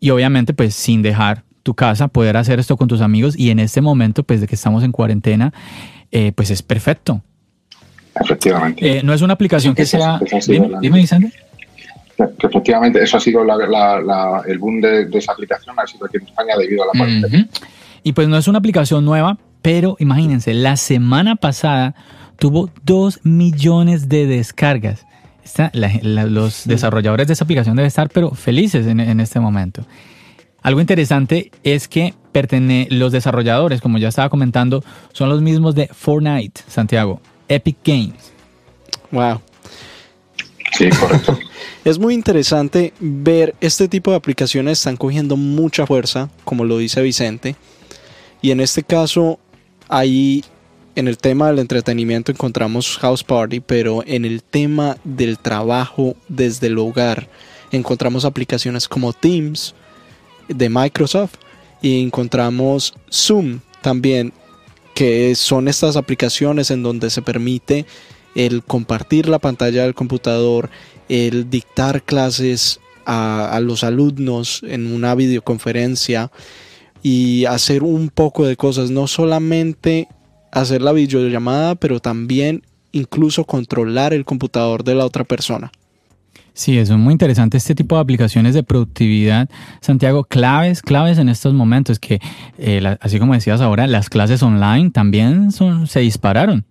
[0.00, 3.38] Y obviamente, pues sin dejar tu casa, poder hacer esto con tus amigos.
[3.38, 5.52] Y en este momento, pues de que estamos en cuarentena,
[6.10, 7.22] eh, pues es perfecto.
[8.20, 8.98] Efectivamente.
[8.98, 10.20] Eh, no es una aplicación que sea.
[10.80, 11.06] Dime.
[12.16, 16.54] Que efectivamente, eso ha sido el boom de, esa aplicación, ha sido aquí en España
[16.58, 17.48] debido a la cuarentena.
[18.02, 21.94] Y pues no es una aplicación nueva, pero imagínense, la semana pasada
[22.38, 25.06] tuvo 2 millones de descargas.
[26.02, 29.84] los desarrolladores de esa aplicación deben estar pero felices en, en este momento.
[30.62, 32.14] Algo interesante es que
[32.90, 37.20] los desarrolladores, como ya estaba comentando, son los mismos de Fortnite, Santiago.
[37.48, 38.32] Epic Games.
[39.10, 39.40] Wow.
[40.72, 41.38] Sí, correcto.
[41.84, 47.02] es muy interesante ver este tipo de aplicaciones están cogiendo mucha fuerza, como lo dice
[47.02, 47.56] Vicente.
[48.42, 49.38] Y en este caso,
[49.88, 50.44] ahí
[50.94, 56.66] en el tema del entretenimiento encontramos House Party, pero en el tema del trabajo desde
[56.66, 57.28] el hogar
[57.70, 59.74] encontramos aplicaciones como Teams
[60.48, 61.34] de Microsoft
[61.82, 64.32] y encontramos Zoom también
[64.98, 67.86] que son estas aplicaciones en donde se permite
[68.34, 70.70] el compartir la pantalla del computador,
[71.08, 76.32] el dictar clases a, los alumnos en una videoconferencia
[77.00, 80.08] y hacer un poco de cosas, no solamente
[80.50, 85.70] hacer la videollamada, pero también incluso controlar el computador de la otra persona.
[86.58, 89.48] Sí, eso es muy interesante este tipo de aplicaciones de productividad.
[89.80, 92.18] Santiago, claves, claves en estos momentos que,
[92.58, 96.64] eh, así como decías ahora, las clases online también son, se dispararon.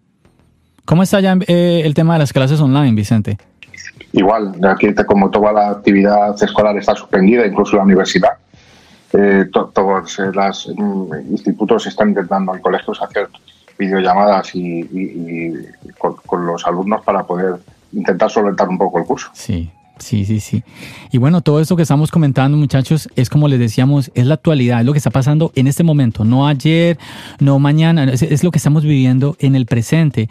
[0.83, 3.37] ¿Cómo está ya eh, el tema de las clases online, Vicente?
[4.11, 8.33] Igual, aquí como toda la actividad escolar está suspendida, incluso la universidad,
[9.13, 13.29] eh, todos los mm, institutos están intentando en colegios hacer
[13.79, 15.53] videollamadas y,
[15.97, 17.55] con, con, los alumnos para poder
[17.93, 19.29] intentar solventar un poco el curso.
[19.31, 20.63] Sí, Sí, sí, sí.
[21.11, 24.79] Y bueno, todo esto que estamos comentando, muchachos, es como les decíamos, es la actualidad,
[24.79, 26.97] es lo que está pasando en este momento, no ayer,
[27.39, 30.29] no mañana, es, lo que estamos viviendo en el presente.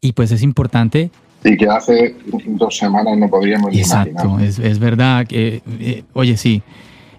[0.00, 1.10] Y pues es importante
[1.44, 5.26] y que hace dos semanas no podríamos Exacto, es, es, verdad.
[5.30, 6.62] Eh, oye, sí.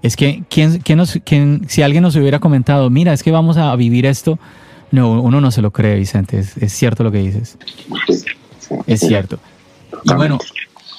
[0.02, 3.58] Es que ¿quién, quién nos, quién, si alguien nos hubiera comentado, mira, es que vamos
[3.58, 4.40] a vivir esto,
[4.92, 6.40] no, uno no se lo cree, Vicente.
[6.40, 7.58] Es, es cierto lo que dices.
[8.88, 9.40] es cierto.
[10.04, 10.40] Y bueno,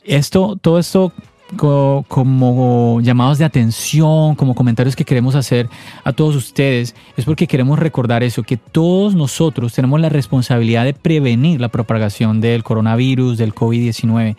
[0.07, 1.13] esto, todo esto
[1.57, 5.69] como llamados de atención, como comentarios que queremos hacer
[6.03, 10.95] a todos ustedes, es porque queremos recordar eso, que todos nosotros tenemos la responsabilidad de
[10.95, 14.37] prevenir la propagación del coronavirus, del COVID-19.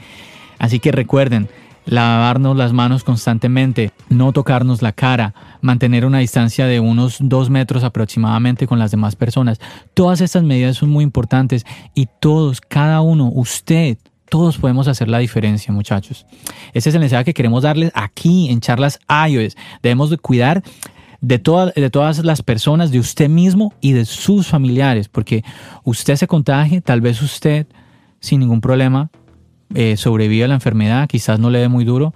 [0.60, 1.48] Así que recuerden,
[1.86, 7.84] lavarnos las manos constantemente, no tocarnos la cara, mantener una distancia de unos dos metros
[7.84, 9.60] aproximadamente con las demás personas.
[9.94, 13.98] Todas estas medidas son muy importantes y todos, cada uno, usted,
[14.30, 16.26] todos podemos hacer la diferencia, muchachos.
[16.74, 19.56] Ese es el mensaje que queremos darles aquí en Charlas iOS.
[19.82, 20.64] Debemos de cuidar
[21.22, 21.42] de,
[21.76, 25.44] de todas las personas, de usted mismo y de sus familiares, porque
[25.84, 27.68] usted se contagie, tal vez usted
[28.20, 29.10] sin ningún problema
[29.74, 32.14] eh, sobrevive a la enfermedad, quizás no le dé muy duro,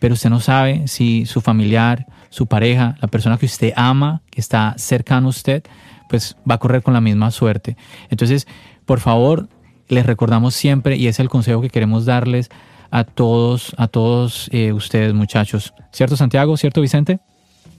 [0.00, 4.40] pero usted no sabe si su familiar, su pareja, la persona que usted ama, que
[4.40, 5.62] está cercano a usted,
[6.08, 7.76] pues va a correr con la misma suerte.
[8.10, 8.46] Entonces,
[8.84, 9.48] por favor,
[9.88, 12.50] les recordamos siempre y es el consejo que queremos darles
[12.90, 15.74] a todos, a todos eh, ustedes muchachos.
[15.92, 16.56] ¿Cierto Santiago?
[16.56, 17.18] ¿Cierto Vicente?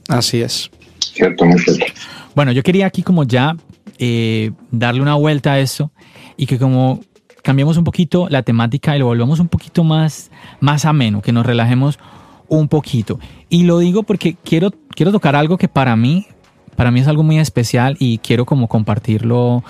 [0.08, 0.70] Así es.
[1.00, 1.86] Cierto, cierto.
[2.34, 3.56] Bueno, yo quería aquí como ya
[3.98, 5.90] eh, darle una vuelta a eso
[6.36, 7.00] y que como
[7.42, 11.46] cambiemos un poquito la temática y lo volvamos un poquito más, más ameno, que nos
[11.46, 11.98] relajemos
[12.48, 13.18] un poquito.
[13.48, 16.26] Y lo digo porque quiero, quiero tocar algo que para mí,
[16.76, 19.64] para mí es algo muy especial y quiero como compartirlo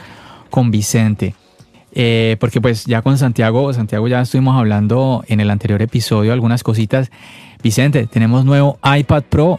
[0.51, 1.35] con Vicente.
[1.99, 6.63] Eh, porque pues ya con Santiago, Santiago ya estuvimos hablando en el anterior episodio algunas
[6.63, 7.11] cositas.
[7.63, 9.59] Vicente, tenemos nuevo iPad Pro.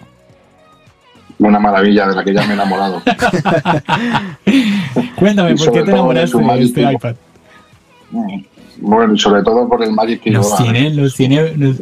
[1.40, 3.02] Una maravilla de la que ya me he enamorado.
[5.18, 7.16] Cuéntame, ¿por qué te enamoraste de este iPad?
[8.82, 11.78] Bueno, y sobre todo por el Magic que los tiene, los tiene, los,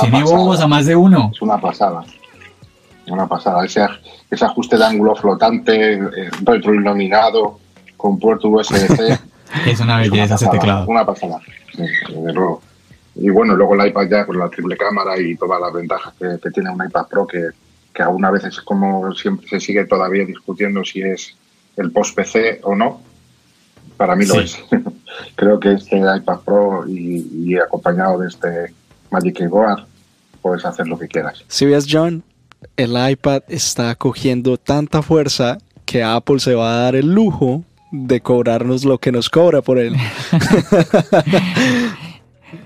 [0.00, 1.30] tiene bobos a más de uno.
[1.30, 2.02] Es una pasada.
[3.06, 3.62] Una pasada.
[3.66, 3.86] Ese,
[4.30, 6.00] ese ajuste de ángulo flotante, eh,
[6.42, 7.58] retroiluminado,
[7.98, 9.18] con puerto USB-C.
[9.66, 10.86] Es una belleza ese teclado.
[10.86, 11.40] Una pasada,
[13.14, 16.50] Y bueno, luego el iPad ya con la triple cámara y todas las ventajas que,
[16.50, 17.50] tiene un iPad Pro, que,
[17.92, 21.36] que aún a veces como siempre se sigue todavía discutiendo si es
[21.76, 23.00] el post-PC o no.
[23.96, 24.58] Para mí lo es.
[25.36, 28.74] Creo que este iPad Pro y, acompañado de este
[29.10, 29.86] Magic Keyboard,
[30.42, 31.44] puedes hacer lo que quieras.
[31.48, 32.24] Si ves, John,
[32.76, 37.62] el iPad está cogiendo tanta fuerza que Apple se va a dar el lujo
[37.94, 39.94] de cobrarnos lo que nos cobra por él.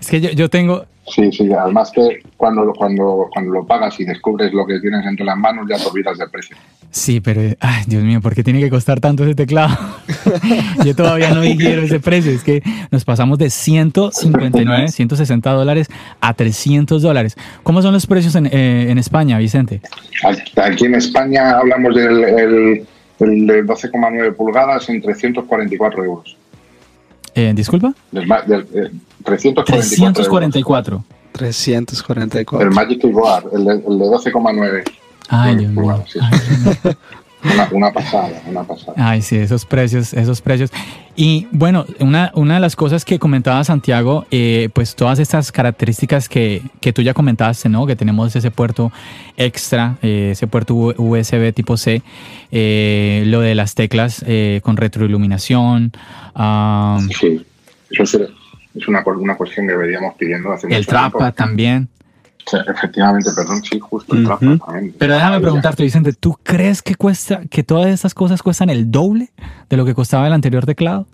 [0.01, 4.05] es que yo, yo tengo, Sí, sí, además que cuando, cuando, cuando lo pagas y
[4.05, 6.57] descubres lo que tienes entre las manos, ya te olvidas del precio.
[6.91, 9.77] Sí, pero, ay, Dios mío, ¿por qué tiene que costar tanto ese teclado?
[10.85, 12.33] Yo todavía no digiero ese precio.
[12.33, 15.89] Es que nos pasamos de 159, 160 dólares
[16.21, 17.37] a 300 dólares.
[17.63, 19.81] ¿Cómo son los precios en, eh, en España, Vicente?
[20.57, 22.87] Aquí en España hablamos del el,
[23.21, 26.37] el de 12,9 pulgadas en 344 euros.
[27.35, 27.95] Eh, ¿Disculpa?
[28.11, 28.91] Del, del, eh,
[29.25, 29.65] 344.
[29.65, 31.05] 344.
[31.33, 32.69] 344.
[32.69, 34.83] El Magic Keyboard, el de, el de 12,9.
[35.29, 35.81] Ay, Dios mío.
[35.83, 36.19] pulgadas, sí.
[37.45, 38.95] Una, una pasada, una pasada.
[38.97, 40.71] Ay, sí, esos precios, esos precios.
[41.15, 46.29] Y bueno, una, una de las cosas que comentaba Santiago, eh, pues todas estas características
[46.29, 47.87] que, que tú ya comentaste, ¿no?
[47.87, 48.93] Que tenemos ese puerto
[49.37, 52.03] extra, eh, ese puerto USB tipo C,
[52.51, 55.93] eh, lo de las teclas eh, con retroiluminación,
[56.35, 57.45] ah, Sí,
[57.91, 58.03] eso
[58.75, 61.19] es, una, una cuestión que veníamos pidiendo hace el mucho tiempo.
[61.19, 61.89] trapa también.
[62.69, 64.95] Efectivamente, perdón, sí, justo el trapa también.
[64.99, 69.31] Pero déjame preguntarte, Vicente, ¿tú crees que cuesta, que todas estas cosas cuestan el doble
[69.69, 71.07] de lo que costaba el anterior teclado?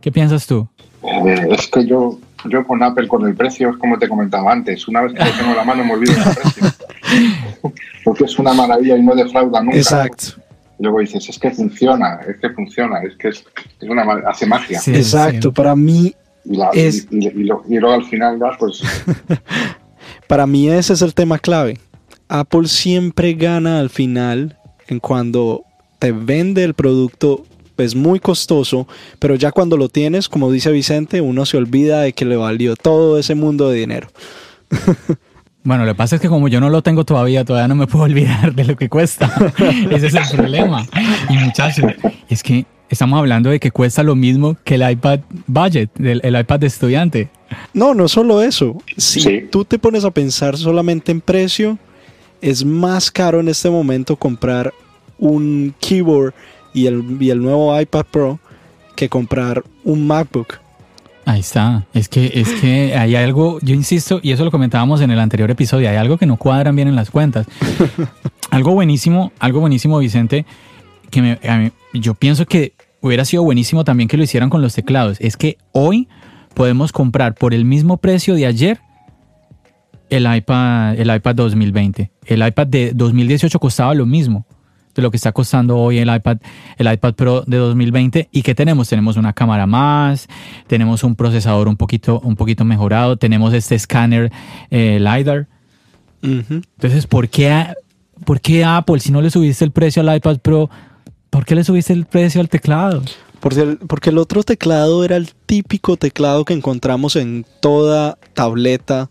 [0.00, 0.68] ¿Qué piensas tú?
[1.02, 2.18] Eh, es que yo,
[2.50, 4.86] yo con Apple, con el precio, es como te comentaba antes.
[4.88, 6.64] Una vez que lo tengo en la mano, me olvido del precio.
[8.04, 9.76] Porque es una maravilla y no defrauda nunca.
[9.76, 10.42] Exacto.
[10.78, 13.44] Luego dices, es que funciona, es que funciona, es que es,
[13.80, 14.80] es una hace magia.
[14.80, 15.48] Sí, Exacto.
[15.50, 15.54] sí.
[15.54, 18.82] Para mí, Y, la- Es- y, y- y lo- y luego al final ya, pues,
[20.28, 21.78] para mí ese es el tema clave.
[22.28, 24.58] Apple siempre gana al final
[24.88, 25.64] en cuando
[25.98, 27.44] te vende el producto
[27.76, 28.86] es muy costoso,
[29.18, 32.76] pero ya cuando lo tienes, como dice Vicente, uno se olvida de que le valió
[32.76, 34.08] todo ese mundo de dinero.
[35.66, 37.86] Bueno, lo que pasa es que como yo no lo tengo todavía, todavía no me
[37.86, 39.32] puedo olvidar de lo que cuesta.
[39.90, 40.86] Ese es el problema.
[41.30, 41.86] Y muchachos,
[42.28, 46.40] es que estamos hablando de que cuesta lo mismo que el iPad budget, el, el
[46.40, 47.28] iPad de estudiante.
[47.74, 48.76] No, no solo eso.
[48.96, 49.42] Si Sí.
[49.52, 51.78] tú te pones a pensar solamente en precio,
[52.40, 54.72] es más caro en este momento comprar
[55.18, 56.34] un keyboard
[56.72, 58.38] y el, y el nuevo iPad Pro
[58.96, 60.54] que comprar un MacBook.
[61.26, 61.86] Ahí está.
[61.94, 65.50] Es que, es que hay algo, yo insisto, y eso lo comentábamos en el anterior
[65.50, 67.46] episodio, hay algo que no cuadran bien en las cuentas.
[68.50, 70.44] algo buenísimo, algo buenísimo, Vicente,
[71.10, 72.73] que me- a mí- yo pienso que
[73.04, 75.18] hubiera sido buenísimo también que lo hicieran con los teclados.
[75.20, 76.08] Es que hoy
[76.54, 78.80] podemos comprar por el mismo precio de ayer
[80.08, 82.10] el iPad, el iPad 2020.
[82.24, 84.46] El iPad de 2018 costaba lo mismo
[84.94, 86.38] de lo que está costando hoy el iPad,
[86.78, 88.30] el iPad Pro de 2020.
[88.32, 88.88] ¿Y qué tenemos?
[88.88, 90.26] Tenemos una cámara más,
[90.66, 94.32] tenemos un procesador un poquito, un poquito mejorado, tenemos este escáner
[94.70, 95.46] eh, LiDAR.
[96.22, 97.66] Entonces, ¿por qué,
[98.24, 100.70] ¿por qué Apple, si no le subiste el precio al iPad Pro,
[101.34, 103.02] ¿por qué le subiste el precio al teclado?
[103.40, 109.10] Porque el, otro teclado era el típico teclado que encontramos en toda tableta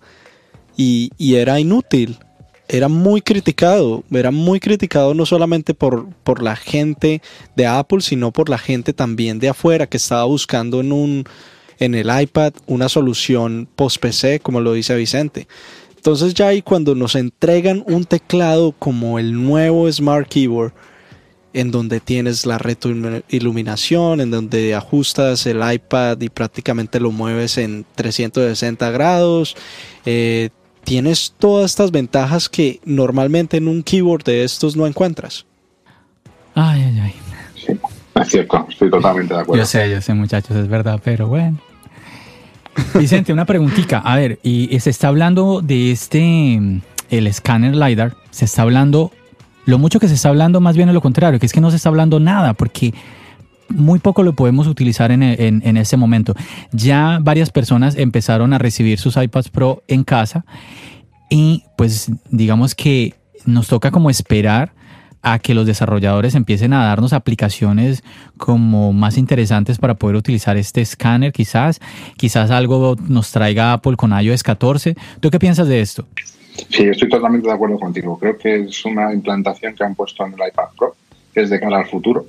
[0.78, 2.18] y, y era inútil.
[2.70, 4.06] Era muy criticado.
[4.10, 7.22] Era muy criticado no solamente por, por la gente
[7.58, 11.26] de Apple, sino por la gente también de afuera que estaba buscando en, un,
[11.78, 15.46] en el iPad una solución post-PC, como lo dice Vicente.
[15.98, 20.72] Entonces ya ahí cuando nos entregan un teclado como el nuevo Smart Keyboard,
[21.54, 27.86] en donde tienes la retroiluminación, en donde ajustas el iPad y prácticamente lo mueves en
[27.96, 29.56] 360 grados.
[30.06, 30.50] eh,
[30.84, 35.46] tienes todas estas ventajas que normalmente en un keyboard de estos no encuentras.
[36.56, 37.14] Ay, ay, ay.
[37.56, 37.80] sí,
[38.22, 39.64] es cierto, estoy totalmente de acuerdo.
[39.64, 41.60] Yo sé, yo sé, muchachos, es verdad, pero bueno.
[43.00, 44.00] Vicente, una preguntita.
[44.00, 49.12] A ver, y se está hablando de este, el escáner LiDAR, se está hablando,
[49.66, 51.70] lo mucho que se está hablando más bien es lo contrario, que es que no
[51.70, 52.94] se está hablando nada, porque
[53.70, 56.36] muy poco lo podemos utilizar en, en, en momento.
[56.72, 60.46] Ya varias personas empezaron a recibir sus iPads Pro en casa
[61.30, 63.16] y pues digamos que
[63.46, 64.74] nos toca como esperar
[65.24, 68.04] a que los desarrolladores empiecen a darnos aplicaciones
[68.38, 71.80] como más interesantes para poder utilizar este escáner quizás,
[72.18, 74.96] quizás algo nos traiga Apple con iOS 14.
[75.22, 76.06] ¿Tú qué piensas de esto?
[76.70, 78.18] Sí, estoy totalmente de acuerdo contigo.
[78.18, 80.96] Creo que es una implantación que han puesto en el iPad Pro,
[81.34, 82.26] que es de cara al futuro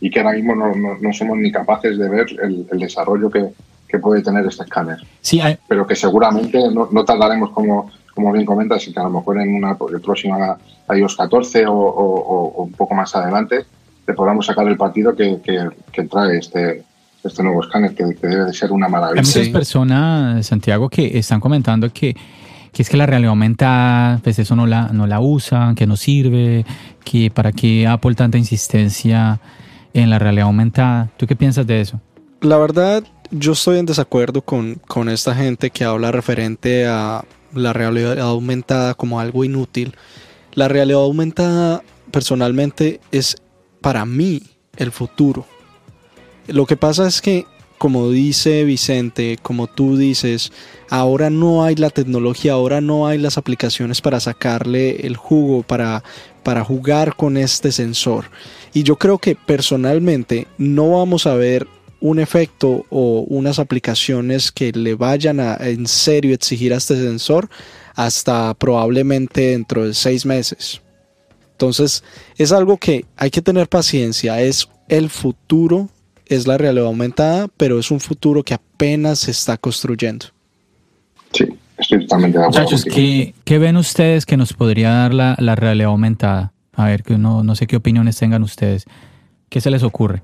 [0.00, 3.28] y que ahora mismo no, no- no somos ni capaces de ver el, el desarrollo
[3.30, 3.46] que,
[3.88, 4.98] que puede tener este escáner.
[5.20, 9.04] Sí, hay- Pero que seguramente no, no tardaremos, como, como bien comentas, y que a
[9.04, 10.56] lo mejor en una próxima
[10.94, 13.64] iOS 14 o, o- o- o un poco más adelante
[14.06, 16.82] le podamos sacar el partido que, que- que trae este,
[17.24, 19.22] este nuevo escáner, que, que debe de ser una hay maravilla.
[19.22, 19.50] muchas Sí.
[19.50, 22.16] personas, Santiago, que están comentando que
[22.72, 25.96] que es que la realidad aumentada, pues eso no la, no la usan, que no
[25.96, 26.64] sirve,
[27.04, 29.40] que para qué Apple tanta insistencia
[29.94, 31.10] en la realidad aumentada.
[31.16, 32.00] ¿Tú qué piensas de eso?
[32.40, 37.72] La verdad, yo estoy en desacuerdo con, con esta gente que habla referente a la
[37.72, 39.94] realidad aumentada como algo inútil.
[40.54, 43.36] La realidad aumentada personalmente es
[43.80, 44.42] para mí
[44.76, 45.46] el futuro.
[46.46, 47.46] Lo que pasa es que,
[47.78, 50.52] como dice Vicente, como tú dices,
[50.90, 56.02] ahora no hay la tecnología, ahora no hay las aplicaciones para sacarle el jugo, para,
[56.42, 58.26] para jugar con este sensor.
[58.74, 61.66] Y yo creo que personalmente no vamos a ver
[62.00, 67.48] un efecto o unas aplicaciones que le vayan a en serio exigir a este sensor
[67.94, 70.80] hasta probablemente dentro de seis meses.
[71.52, 72.04] Entonces
[72.36, 75.88] es algo que hay que tener paciencia, es el futuro,
[76.28, 80.26] es la realidad aumentada, pero es un futuro que apenas se está construyendo.
[81.32, 82.62] Sí, estoy totalmente de acuerdo.
[82.62, 86.52] Muchachos, ¿qué, ¿qué, ven ustedes que nos podría dar la, la realidad aumentada?
[86.74, 88.84] A ver, que no, no sé qué opiniones tengan ustedes.
[89.48, 90.22] ¿Qué se les ocurre?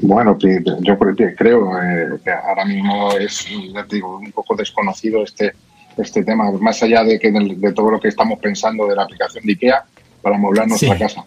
[0.00, 0.36] Bueno,
[0.80, 3.46] yo creo eh, que ahora mismo es,
[3.90, 5.52] digo, un poco desconocido este,
[5.96, 9.44] este tema, más allá de, que de, todo lo que estamos pensando de la aplicación
[9.44, 9.84] de IKEA
[10.20, 11.24] para amoblar nuestra casa.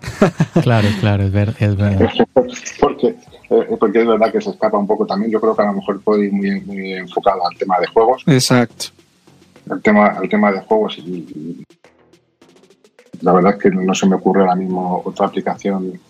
[0.62, 2.10] claro, claro, es, verdad.
[2.80, 3.08] porque,
[3.50, 5.30] eh, porque es verdad que se escapa un poco también.
[5.30, 8.22] Yo creo que a lo mejor puede ir muy, muy enfocado al tema de juegos.
[8.26, 8.86] Exacto.
[9.70, 11.64] El tema, el tema de juegos y,
[13.20, 16.00] la verdad es que no se me ocurre ahora mismo otra aplicación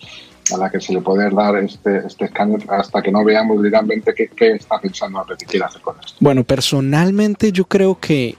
[0.53, 4.15] a la que se le puede dar este, este escáner hasta que no veamos realmente
[4.15, 6.17] qué, qué está pensando a quiere hacer con esto.
[6.21, 8.37] Bueno, personalmente yo creo que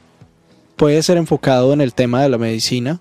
[0.75, 2.99] puede ser enfocado en el tema de la medicina.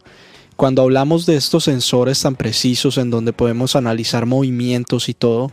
[0.61, 5.51] Cuando hablamos de estos sensores tan precisos en donde podemos analizar movimientos y todo,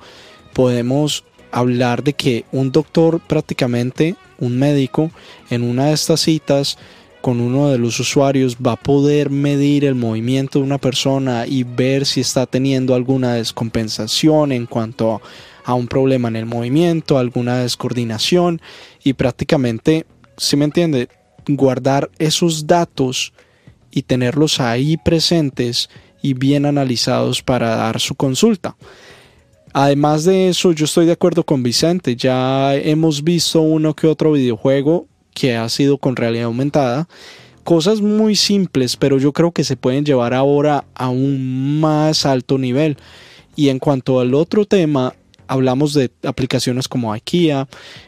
[0.52, 5.10] podemos hablar de que un doctor prácticamente, un médico,
[5.50, 6.78] en una de estas citas
[7.22, 11.64] con uno de los usuarios va a poder medir el movimiento de una persona y
[11.64, 15.22] ver si está teniendo alguna descompensación en cuanto
[15.64, 18.60] a un problema en el movimiento, alguna descoordinación
[19.06, 20.06] y prácticamente,
[20.36, 21.08] si me entiende,
[21.48, 23.32] guardar esos datos
[23.92, 25.90] y tenerlos ahí presentes
[26.22, 28.76] y bien analizados para dar su consulta.
[29.74, 34.32] Además de eso, yo estoy de acuerdo con Vicente, ya hemos visto uno que otro
[34.32, 37.08] videojuego que ha sido con realidad aumentada.
[37.64, 42.58] Cosas muy simples, pero yo creo que se pueden llevar ahora a un más alto
[42.58, 42.98] nivel.
[43.56, 45.14] Y en cuanto al otro tema,
[45.48, 47.68] hablamos de aplicaciones como IKEA,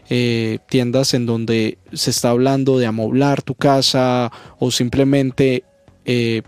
[0.09, 5.63] eh, tiendas en donde se está hablando de amoblar tu casa o simplemente
[6.05, 6.41] eh,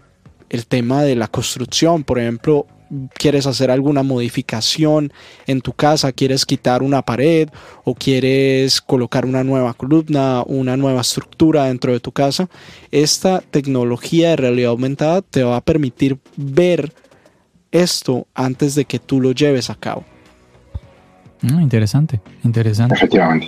[0.50, 2.04] el tema de la construcción.
[2.04, 2.68] Por ejemplo,
[3.14, 5.14] quieres hacer alguna modificación
[5.48, 7.50] en tu casa, quieres quitar una pared
[7.84, 12.50] o quieres colocar una nueva columna, una nueva estructura dentro de tu casa,
[12.92, 16.94] esta tecnología de realidad aumentada te va a permitir ver
[17.72, 20.04] esto antes de que tú lo lleves a cabo.
[21.42, 22.96] Mm, interesante, interesante.
[22.96, 23.48] Efectivamente.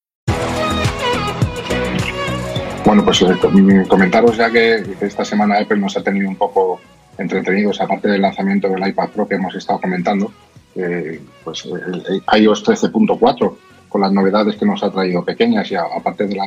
[2.91, 6.81] Bueno, pues eh, comentaros ya que, esta semana Apple nos ha tenido un poco
[7.17, 10.29] entretenidos, aparte del lanzamiento del iPad Pro que hemos estado comentando,
[10.75, 13.55] eh, pues el, iOS 13.4
[13.87, 16.37] con las novedades que nos ha traído pequeñas y aparte de,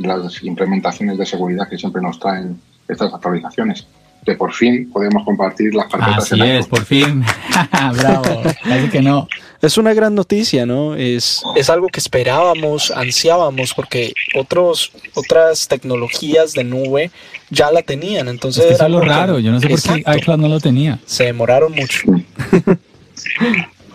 [0.00, 3.86] las implementaciones de seguridad que siempre nos traen estas actualizaciones
[4.24, 6.32] que por fin podemos compartir las carpetas.
[6.32, 7.24] Así es, por fin.
[7.96, 8.42] Bravo.
[8.64, 9.28] Casi que no.
[9.62, 10.94] Es una gran noticia, ¿no?
[10.94, 17.10] Es, es algo que esperábamos, ansiábamos, porque otros, otras tecnologías de nube
[17.50, 18.28] ya la tenían.
[18.28, 19.38] Entonces es, que lo raro.
[19.38, 20.98] Yo no sé por qué iCloud no lo tenía.
[21.06, 22.00] Se demoraron mucho.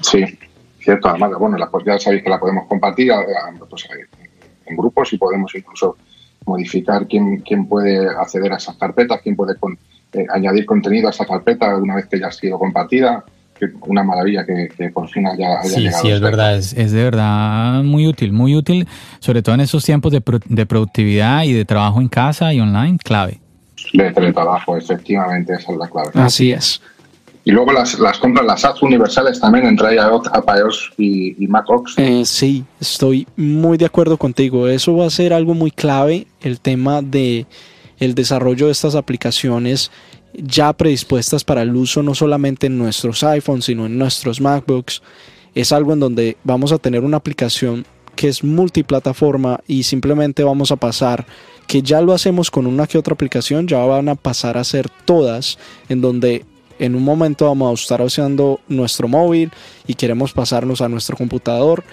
[0.01, 0.25] sí,
[0.79, 1.09] cierto.
[1.09, 3.11] Además, bueno, la, pues ya sabéis que la podemos compartir
[3.69, 3.87] pues,
[4.65, 5.97] en grupos y podemos incluso
[6.45, 9.77] modificar quién, quién puede acceder a esas carpetas, quién puede con,
[10.13, 13.23] eh, añadir contenido a esa carpeta una vez que ya ha sido compartida.
[13.81, 16.01] Una maravilla que, por fin haya, haya sí, llegado.
[16.01, 18.87] Sí, es verdad, es, de verdad muy útil, muy útil,
[19.19, 22.97] sobre todo en esos tiempos de, de productividad y de trabajo en casa y online,
[22.97, 23.39] clave.
[23.93, 26.09] de teletrabajo, efectivamente, esa es la clave.
[26.15, 26.81] Así es.
[27.43, 31.95] Y luego las, las compras, las apps universales también entre iOS y, y macOS.
[31.97, 34.67] Eh, sí, estoy muy de acuerdo contigo.
[34.67, 37.47] Eso va a ser algo muy clave, el tema de
[37.99, 39.91] el desarrollo de estas aplicaciones
[40.33, 45.01] ya predispuestas para el uso no solamente en nuestros iPhones, sino en nuestros MacBooks.
[45.55, 50.71] Es algo en donde vamos a tener una aplicación que es multiplataforma y simplemente vamos
[50.71, 51.25] a pasar
[51.67, 54.89] que ya lo hacemos con una que otra aplicación, ya van a pasar a ser
[55.05, 55.57] todas
[55.89, 56.45] en donde
[56.79, 59.51] en un momento vamos a estar usando nuestro móvil
[59.87, 61.83] y queremos pasarnos a nuestro computador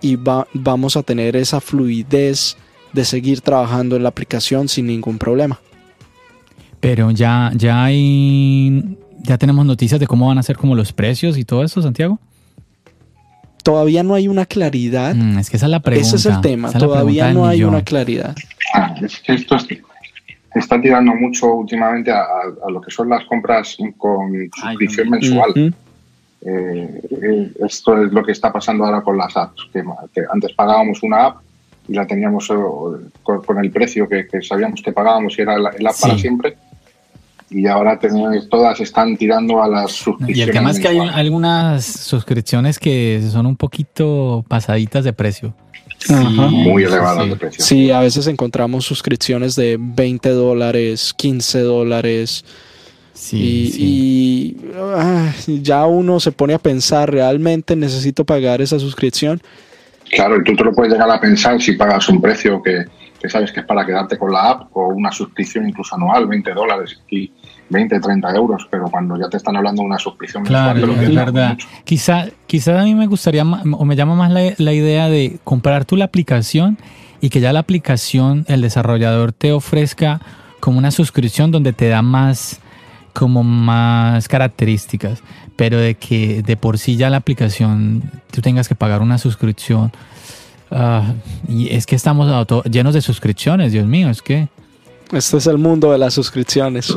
[0.00, 2.56] y vamos a tener esa fluidez
[2.92, 5.60] de seguir trabajando en la aplicación sin ningún problema.
[6.80, 11.36] Pero ya, ya hay, ya tenemos noticias de cómo van a ser como los precios
[11.36, 12.18] y todo eso, Santiago.
[13.62, 15.14] Todavía no hay una claridad.
[15.14, 16.08] Mm, es que esa es la pregunta.
[16.08, 16.72] Ese es el tema.
[16.72, 18.34] Todavía no hay una claridad.
[18.74, 19.56] Ah, es que esto
[20.54, 22.24] está tirando mucho últimamente a,
[22.70, 25.74] lo que son las compras con suscripción mensual.
[26.42, 29.68] Eh, eh, esto es lo que está pasando ahora con las apps.
[29.72, 29.82] Que,
[30.32, 31.36] antes pagábamos una app
[31.86, 32.54] y la teníamos eh,
[33.22, 36.56] con, el precio que, sabíamos que pagábamos y era el app para siempre
[37.50, 37.98] y ahora
[38.48, 40.36] todas están tirando a las suscripciones.
[40.36, 45.54] Y el tema es que hay algunas suscripciones que son un poquito pasaditas de precio.
[46.08, 47.64] muy elevadas de precio.
[47.64, 52.44] Sí, a veces encontramos suscripciones de 20 dólares, 15 dólares.
[53.12, 59.42] Sí, y, ah, ya uno se pone a pensar, ¿realmente necesito pagar esa suscripción?
[60.10, 62.84] Claro, y tú te lo puedes llegar a pensar si pagas un precio que,
[63.20, 66.52] que sabes que es para quedarte con la app o una suscripción incluso anual, 20
[66.52, 67.30] dólares y
[67.70, 71.56] 20, 30 euros, pero cuando ya te están hablando de una suscripción claro, es verdad.
[71.84, 75.84] Quizá, quizá a mí me gustaría o me llama más la, la idea de comprar
[75.84, 76.78] tú la aplicación
[77.20, 80.20] y que ya la aplicación, el desarrollador te ofrezca
[80.60, 82.60] como una suscripción donde te da más
[83.12, 85.22] como más características,
[85.56, 89.90] pero de que de por sí ya la aplicación tú tengas que pagar una suscripción
[90.70, 91.14] Ah,
[91.48, 94.48] y es que estamos llenos de suscripciones, Dios mío, es que...
[95.12, 96.94] Este es el mundo de las suscripciones.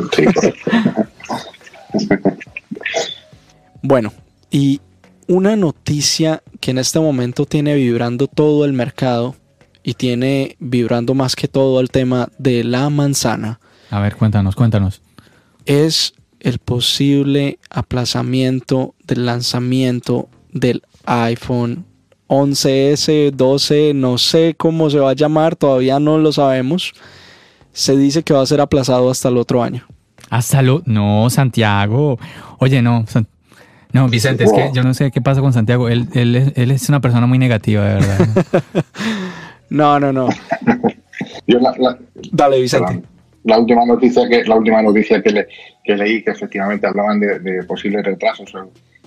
[3.81, 4.13] bueno,
[4.51, 4.81] y
[5.27, 9.35] una noticia que en este momento tiene vibrando todo el mercado
[9.83, 13.59] y tiene vibrando más que todo el tema de la manzana.
[13.89, 15.01] A ver, cuéntanos, cuéntanos.
[15.65, 21.85] Es el posible aplazamiento del lanzamiento del iPhone
[22.27, 26.93] 11S, 12, no sé cómo se va a llamar, todavía no lo sabemos.
[27.73, 29.85] Se dice que va a ser aplazado hasta el otro año.
[30.29, 30.81] Hasta lo...
[30.85, 32.17] No, Santiago.
[32.59, 33.05] Oye, no.
[33.91, 35.89] No, Vicente, es que yo no sé qué pasa con Santiago.
[35.89, 36.07] Él,
[36.55, 38.27] es una persona muy negativa, de verdad.
[39.69, 40.29] no, no, no.
[42.31, 43.03] Dale, Vicente.
[43.43, 45.45] La, última noticia que la última noticia que,
[45.95, 48.53] leí que efectivamente hablaban de, de posibles retrasos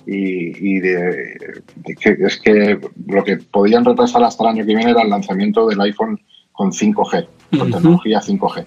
[0.06, 1.62] y, de,
[2.00, 5.66] que es que lo que podían retrasar hasta el año que viene era el lanzamiento
[5.66, 6.20] del iPhone
[6.52, 8.64] con 5G, con tecnología 5G.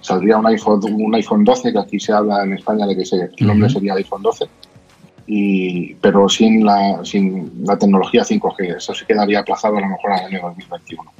[0.00, 3.02] Saldría un iPhone, un iPhone 12, que aquí se habla en España de que
[3.36, 4.46] el nombre sería iPhone 12,
[5.26, 8.76] y, pero sin la, sin la tecnología 5G.
[8.76, 11.12] Eso se quedaría aplazado a lo mejor al año 2021.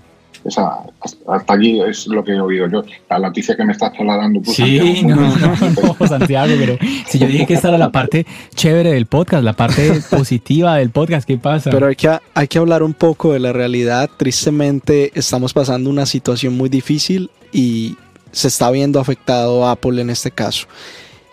[0.44, 0.78] Esa,
[1.26, 2.82] hasta allí es lo que he oído yo.
[3.08, 7.46] La noticia que me estás trasladando tú, Sí, no, no, Santiago, pero si yo dije
[7.46, 11.70] que esta era la parte chévere del podcast, la parte positiva del podcast, ¿qué pasa?
[11.70, 14.08] Pero hay que, hay que hablar un poco de la realidad.
[14.16, 17.96] Tristemente estamos pasando una situación muy difícil y
[18.32, 20.66] se está viendo afectado Apple en este caso.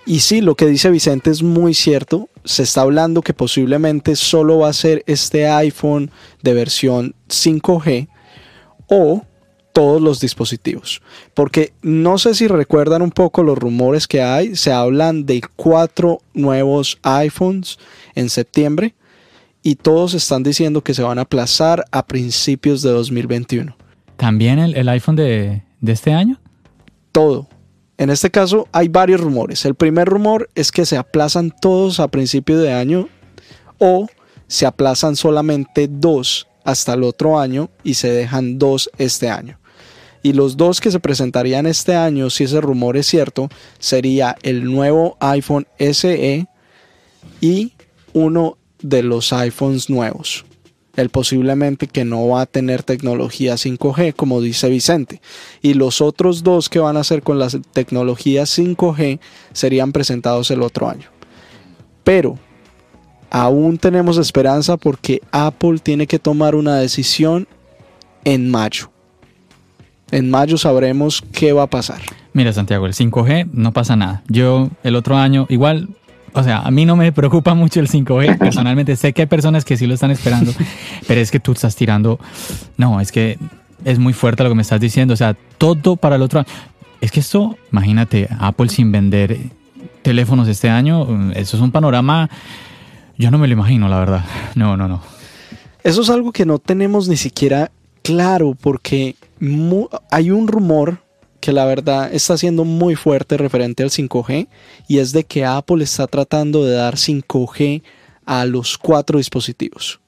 [0.05, 2.29] Y sí, lo que dice Vicente es muy cierto.
[2.45, 8.07] Se está hablando que posiblemente solo va a ser este iPhone de versión 5G
[8.87, 9.23] o
[9.77, 11.03] todos los dispositivos.
[11.35, 14.55] Porque no sé si recuerdan un poco los rumores que hay.
[14.55, 17.77] Se hablan de cuatro nuevos iPhones
[18.15, 18.95] en septiembre
[19.61, 23.77] y todos están diciendo que se van a aplazar a principios de 2021.
[24.15, 26.39] ¿También el, iPhone de, de este año?
[27.11, 27.47] Todo.
[27.99, 29.63] En este caso hay varios rumores.
[29.63, 33.09] El primer rumor es que se aplazan todos a principios de año
[33.77, 34.07] o
[34.47, 39.57] se aplazan solamente dos hasta el otro año y se dejan dos este año.
[40.21, 43.47] Y los dos que se presentarían este año, si ese rumor es cierto,
[43.79, 46.45] sería el nuevo iPhone SE
[47.39, 47.73] y
[48.11, 50.43] uno de los iPhones nuevos.
[50.97, 55.21] El posiblemente que no va a tener tecnología 5G, como dice Vicente.
[55.61, 59.19] Y los otros dos que van a ser con la tecnología 5G
[59.53, 61.09] serían presentados el otro año.
[62.03, 62.37] Pero
[63.29, 67.47] aún tenemos esperanza porque Apple tiene que tomar una decisión
[68.23, 68.91] en mayo.
[70.11, 72.01] En mayo sabremos qué va a pasar.
[72.33, 74.23] Mira, Santiago, el 5G no pasa nada.
[74.27, 75.89] Yo el otro año, igual,
[76.33, 78.37] o sea, a mí no me preocupa mucho el 5G.
[78.39, 80.53] Personalmente sé que hay personas que sí lo están esperando,
[81.07, 82.19] pero es que tú estás tirando.
[82.77, 83.37] No, es que
[83.83, 85.13] es muy fuerte lo que me estás diciendo.
[85.13, 86.49] O sea, todo para el otro año.
[87.01, 89.37] Es que esto, imagínate, Apple sin vender
[90.01, 92.29] teléfonos este año, eso es un panorama.
[93.17, 94.25] Yo no me lo imagino, la verdad.
[94.55, 95.01] No, no, no.
[95.83, 97.71] Eso es algo que no tenemos ni siquiera
[98.03, 99.15] claro porque
[100.11, 101.01] hay un rumor
[101.39, 104.47] que la verdad está siendo muy fuerte referente al 5G
[104.87, 107.83] y es de que Apple está tratando de dar 5G
[108.25, 109.99] a los cuatro dispositivos.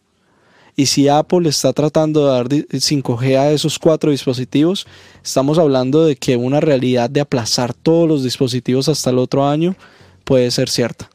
[0.75, 4.87] Y si Apple está tratando de dar 5G a esos cuatro dispositivos,
[5.23, 9.75] estamos hablando de que una realidad de aplazar todos los dispositivos hasta el otro año
[10.23, 11.09] puede ser cierta.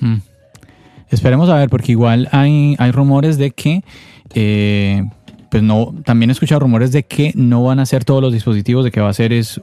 [0.00, 0.16] Hmm.
[1.10, 3.82] Esperemos a ver, porque igual hay, hay rumores de que
[4.34, 5.04] eh,
[5.50, 8.84] pues no, también he escuchado rumores de que no van a ser todos los dispositivos,
[8.84, 9.60] de que va a ser es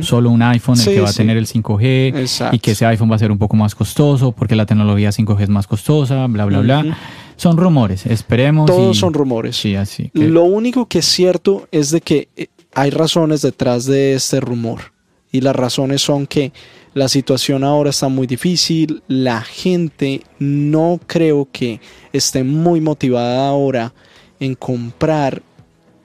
[0.00, 3.16] solo un iPhone el que va a tener el 5G y que ese iPhone va
[3.16, 6.60] a ser un poco más costoso porque la tecnología 5G es más costosa, bla, bla,
[6.60, 6.98] bla.
[7.36, 8.66] Son rumores, esperemos.
[8.66, 9.56] Todos son rumores.
[9.56, 10.10] Sí, así.
[10.14, 14.92] Lo único que es cierto es de que eh, hay razones detrás de este rumor
[15.30, 16.52] y las razones son que
[16.96, 21.78] la situación ahora está muy difícil, la gente no creo que
[22.10, 23.92] esté muy motivada ahora
[24.40, 25.42] en comprar,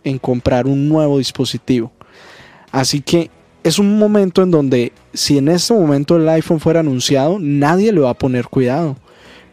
[0.03, 1.93] en comprar un nuevo dispositivo.
[2.73, 3.31] Así que
[3.63, 8.01] es un momento en donde si en este momento el iPhone fuera anunciado, nadie le
[8.01, 8.97] va a poner cuidado,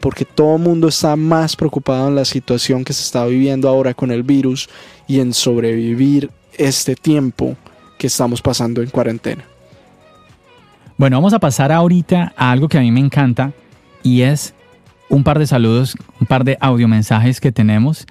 [0.01, 3.95] porque todo el mundo está más preocupado en la situación que se está viviendo ahora
[3.95, 4.69] con el virus
[5.07, 7.57] y en sobrevivir este tiempo
[7.97, 9.45] que estamos pasando en cuarentena.
[10.99, 13.53] Bueno, vamos a pasar ahorita a algo que a mí me encanta
[14.03, 14.53] y es
[15.09, 18.05] un par de saludos, un par de audiomensajes que tenemos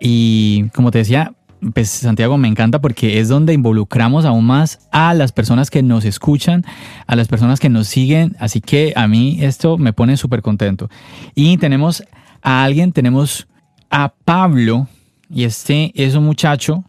[0.00, 1.32] y como te decía,
[1.74, 6.04] pues Santiago me encanta porque es donde involucramos aún más a las personas que nos
[6.04, 6.64] escuchan,
[7.06, 10.90] a las personas que nos siguen, así que a mí esto me pone súper contento.
[11.36, 12.02] Y tenemos
[12.42, 13.46] a alguien, tenemos
[13.90, 14.88] a Pablo,
[15.30, 16.82] y este es un muchacho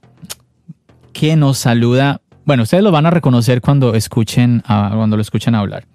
[1.13, 2.19] que nos saluda.
[2.50, 5.86] Bueno, ustedes lo van a reconocer cuando escuchen, cuando lo escuchen hablar.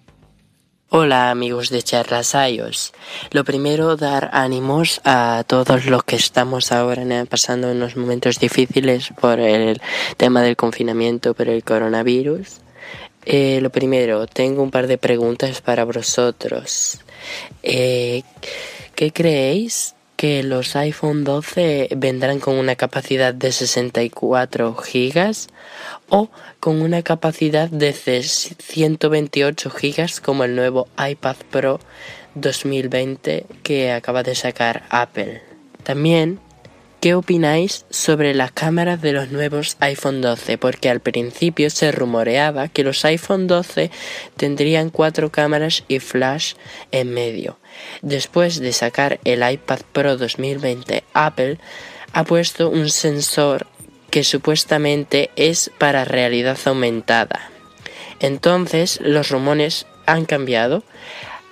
[0.89, 2.93] Hola amigos de Charlas iOS.
[3.33, 9.41] Lo primero, dar ánimos a todos los que estamos ahora pasando unos momentos difíciles por
[9.41, 9.81] el
[10.17, 12.61] tema del confinamiento, por el coronavirus.
[13.27, 17.01] Eh, lo primero, tengo un par de preguntas para vosotros.
[17.65, 18.23] Eh,
[18.95, 25.49] ¿Qué creéis que los iPhone 12 vendrán con una capacidad de 64 gigas
[26.09, 31.81] o con una capacidad de 128 GB como el nuevo iPad Pro
[32.35, 35.43] 2020 que acaba de sacar Apple.
[35.83, 36.41] También,
[37.05, 40.57] ¿qué opináis sobre las cámaras de los nuevos iPhone 12?
[40.57, 43.91] Porque al principio se rumoreaba que los iPhone 12
[44.39, 46.55] tendrían cuatro cámaras y flash
[46.93, 47.59] en medio.
[48.01, 51.59] Después de sacar el iPad Pro 2020, Apple
[52.15, 53.67] ha puesto un sensor
[54.09, 57.51] que supuestamente es para realidad aumentada.
[58.19, 60.85] Entonces los rumores han cambiado.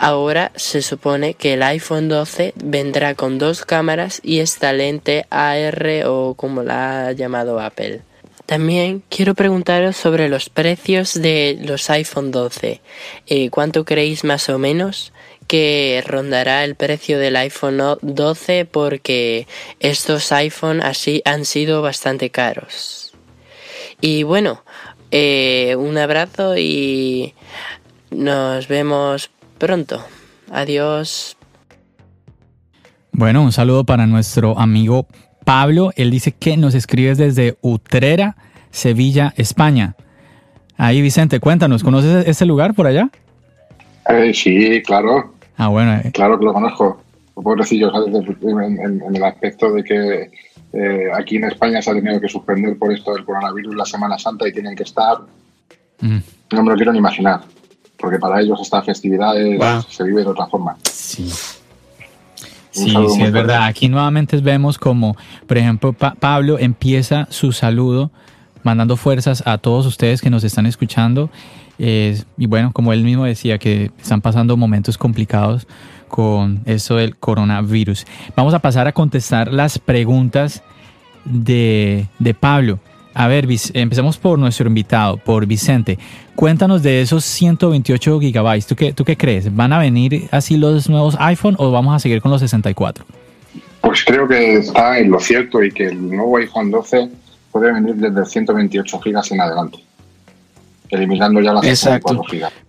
[0.03, 6.03] Ahora se supone que el iPhone 12 vendrá con dos cámaras y esta lente AR
[6.07, 8.01] o como la ha llamado Apple.
[8.45, 12.81] También quiero preguntaros sobre los precios de los iPhone 12.
[13.29, 15.13] Eh, ¿Cuánto creéis más o menos?
[15.47, 19.47] que rondará el precio del iPhone 12 porque
[19.79, 23.13] estos iPhone así han sido bastante caros.
[24.01, 24.65] Y bueno,
[25.13, 27.35] eh, un abrazo y
[28.11, 29.31] nos vemos
[29.63, 30.05] pronto.
[30.51, 31.37] Adiós.
[33.13, 35.07] Bueno, un saludo para nuestro amigo
[35.45, 35.93] Pablo.
[35.95, 38.37] Él dice que nos escribes desde Utrera,
[38.73, 39.95] Sevilla, España.
[40.77, 43.09] Ahí, Vicente, cuéntanos, ¿conoces ese lugar por allá?
[44.09, 45.35] Eh, sí, claro.
[45.57, 45.95] Ah, bueno.
[45.95, 46.11] Eh.
[46.13, 47.01] Claro que lo conozco.
[47.35, 50.31] Pobrecillo, en, en, el aspecto de que
[50.73, 54.19] eh, aquí en España se ha tenido que suspender por esto del coronavirus la Semana
[54.19, 55.19] Santa y tienen que estar.
[56.01, 56.19] Mm.
[56.53, 57.43] No me lo quiero ni imaginar,
[58.03, 59.33] porque para ellos esta festividad
[59.89, 60.77] se vive de otra forma.
[60.83, 61.31] Sí.
[62.71, 63.67] Sí, sí, es verdad.
[63.67, 68.11] Aquí nuevamente vemos como, por ejemplo, Pablo empieza su saludo
[68.63, 71.31] mandando fuerzas a todos ustedes que nos están escuchando
[71.79, 75.67] y bueno, como él mismo decía, que están pasando momentos complicados
[76.09, 78.07] con eso del coronavirus.
[78.37, 80.63] Vamos a pasar a contestar las preguntas
[81.25, 82.07] de,
[82.39, 82.79] Pablo.
[83.15, 85.99] A ver, empecemos por nuestro invitado, por Vicente.
[86.35, 88.67] Cuéntanos de esos 128 gigabytes.
[88.67, 89.55] ¿Tú qué, ¿Tú qué crees?
[89.55, 93.05] ¿Van a venir así los nuevos iPhone o vamos a seguir con los 64?
[93.81, 97.11] Pues creo que está en lo cierto y que el nuevo iPhone 12
[97.51, 99.79] puede venir desde 128 gigas en adelante
[100.93, 102.23] eliminando ya las Exacto.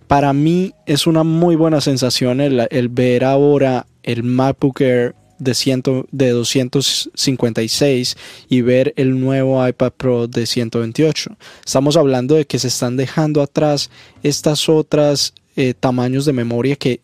[0.08, 5.54] Para mí es una muy buena sensación el, el ver ahora el MacBook Air de,
[5.54, 8.18] ciento, de 256
[8.50, 11.36] y ver el nuevo iPad Pro de 128.
[11.66, 13.90] Estamos hablando de que se están dejando atrás
[14.24, 17.02] estas otras eh, tamaños de memoria que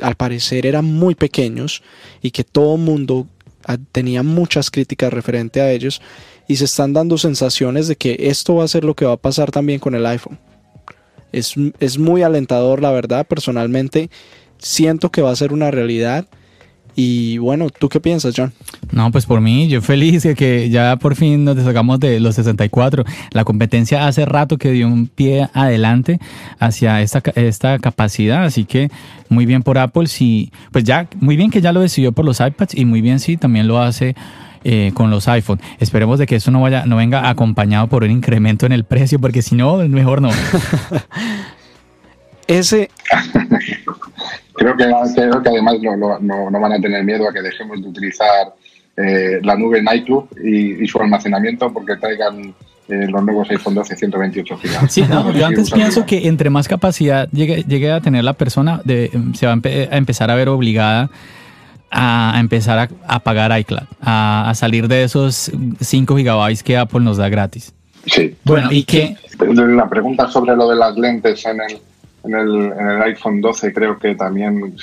[0.00, 1.82] al parecer eran muy pequeños
[2.22, 3.26] y que todo mundo
[3.64, 6.00] ah, tenía muchas críticas referente a ellos
[6.46, 9.16] y se están dando sensaciones de que esto va a ser lo que va a
[9.18, 10.38] pasar también con el iPhone.
[11.30, 14.08] Es, es muy alentador, la verdad, personalmente
[14.58, 16.26] siento que va a ser una realidad
[17.00, 18.52] y bueno, ¿tú qué piensas, John?
[18.90, 22.34] No, pues por mí, yo feliz de que ya por fin nos destacamos de los
[22.34, 23.04] 64.
[23.30, 26.18] La competencia hace rato que dio un pie adelante
[26.58, 28.90] hacia esta, esta capacidad, así que
[29.28, 30.08] muy bien por Apple.
[30.08, 33.20] Sí, pues ya, muy bien que ya lo decidió por los iPads y muy bien
[33.20, 34.16] sí, también lo hace
[34.64, 35.60] eh, con los iPhone.
[35.78, 39.20] Esperemos de que eso no vaya, no venga acompañado por un incremento en el precio,
[39.20, 40.30] porque si no, mejor no.
[42.48, 42.90] Ese
[44.58, 44.84] Creo que,
[45.14, 48.54] creo que además no, no, no, van a tener miedo a que dejemos de utilizar
[48.96, 52.54] eh, la nube Nightclub y, y, su almacenamiento porque traigan
[52.88, 54.88] eh, los nuevos iPhone 12 128 GB.
[54.88, 58.80] Sí, no, yo antes pienso que entre más capacidad llegue, llegue a tener la persona,
[58.84, 61.10] de, se va a, empezar a ver obligada
[61.90, 67.18] a, empezar a, a, pagar iCloud, a, salir de esos 5 gigabytes que Apple nos
[67.18, 67.74] da gratis.
[68.06, 68.34] Sí.
[68.44, 69.16] Bueno, ¿y qué?
[69.38, 71.78] La pregunta sobre lo de las lentes en el
[72.24, 74.74] en el, en el, iPhone 12 creo que también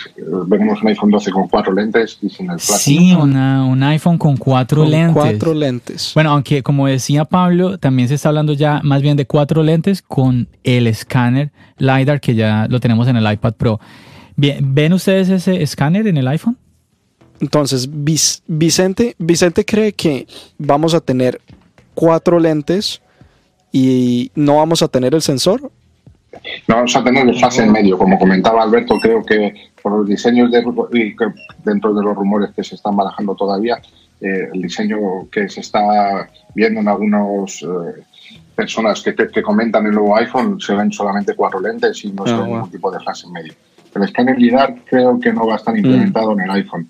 [0.47, 2.77] veremos un iPhone 12 con cuatro lentes y sin el plástico.
[2.79, 5.13] Sí, una, un iPhone con cuatro con lentes.
[5.13, 6.11] Cuatro lentes.
[6.15, 10.01] Bueno, aunque como decía Pablo, también se está hablando ya más bien de cuatro lentes
[10.01, 13.79] con el escáner LiDAR que ya lo tenemos en el iPad Pro.
[14.37, 16.57] Bien, ¿Ven ustedes ese escáner en el iPhone?
[17.41, 20.25] Entonces, Vicente, Vicente cree que
[20.57, 21.41] vamos a tener
[21.93, 23.01] cuatro lentes
[23.71, 25.71] y no vamos a tener el sensor
[26.67, 27.97] no vamos a tener el fase en medio.
[27.97, 30.63] Como comentaba Alberto, creo que por los diseños de,
[30.93, 31.15] y
[31.63, 33.79] dentro de los rumores que se están barajando todavía,
[34.21, 38.03] eh, el diseño que se está viendo en algunas eh,
[38.55, 42.33] personas que, que, comentan el nuevo iPhone se ven solamente cuatro lentes y no se
[42.33, 43.53] ah, ningún tipo de fase en medio.
[43.93, 46.89] El escáner LIDAR creo que no va a estar implementado en el iPhone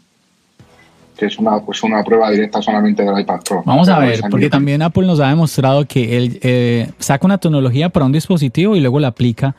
[1.17, 3.63] que es una, pues una prueba directa solamente del iPad Pro.
[3.65, 7.89] Vamos a ver, porque también Apple nos ha demostrado que él eh, saca una tecnología
[7.89, 9.55] para un dispositivo y luego la aplica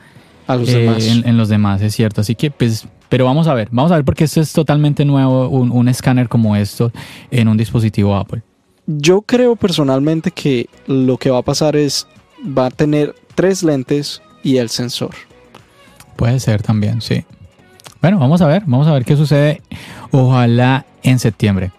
[0.47, 1.07] a los eh, demás.
[1.07, 2.21] En, los demás, es cierto.
[2.21, 5.49] Así que, pues, pero vamos a ver, vamos a ver porque esto es totalmente nuevo,
[5.49, 6.91] un, un escáner como esto
[7.31, 8.41] en un dispositivo Apple.
[8.85, 12.07] Yo creo personalmente que lo que va a pasar es,
[12.57, 15.11] va a tener tres lentes y el sensor.
[16.15, 17.25] Puede ser también, sí.
[18.01, 19.61] Bueno, vamos a ver, vamos a ver qué sucede.
[20.11, 21.71] Ojalá en septiembre.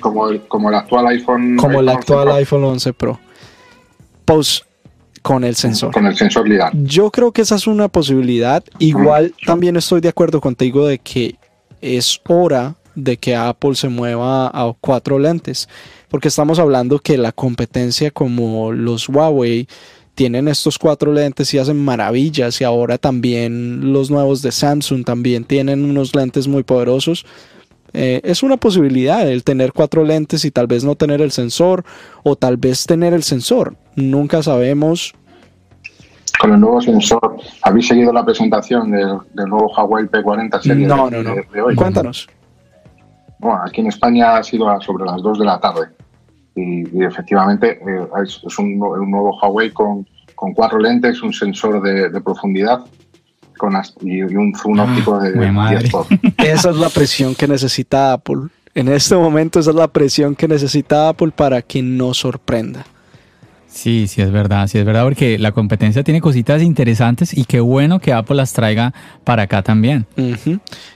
[0.00, 1.56] Como el, como el actual iPhone.
[1.56, 3.18] Como el actual iPhone 11 Pro.
[4.24, 4.64] Post
[5.22, 5.92] con el sensor.
[5.92, 6.72] Con el sensor LIDAR.
[6.74, 8.64] Yo creo que esa es una posibilidad.
[8.78, 11.36] Igual también estoy de acuerdo contigo de que
[11.80, 15.68] es hora de que Apple se mueva a cuatro lentes.
[16.08, 19.68] Porque estamos hablando que la competencia como los Huawei
[20.18, 25.44] tienen estos cuatro lentes y hacen maravillas y ahora también los nuevos de Samsung también
[25.44, 27.24] tienen unos lentes muy poderosos.
[27.92, 31.84] Eh, es una posibilidad el tener cuatro lentes y tal vez no tener el sensor
[32.24, 33.76] o tal vez tener el sensor.
[33.94, 35.14] Nunca sabemos.
[36.40, 41.22] Con el nuevo sensor, ¿habéis seguido la presentación del, nuevo Huawei P40 serie no, no,
[41.22, 41.36] no.
[41.76, 42.28] Cuéntanos.
[43.38, 45.86] Bueno, aquí en España ha sido sobre las 2 de la tarde
[46.58, 52.84] y, efectivamente eh, es, un, nuevo Huawei con, con, cuatro lentes, un sensor de, profundidad
[53.56, 55.54] con, y, un zoom ah, óptico de 10
[56.38, 58.48] Esa es la presión que necesita Apple.
[58.74, 62.86] En este momento esa es la presión que necesita Apple para que nos sorprenda.
[63.66, 67.60] Sí, sí es verdad, sí es verdad, porque la competencia tiene cositas interesantes y qué
[67.60, 68.94] bueno que Apple las traiga
[69.24, 70.06] para acá también.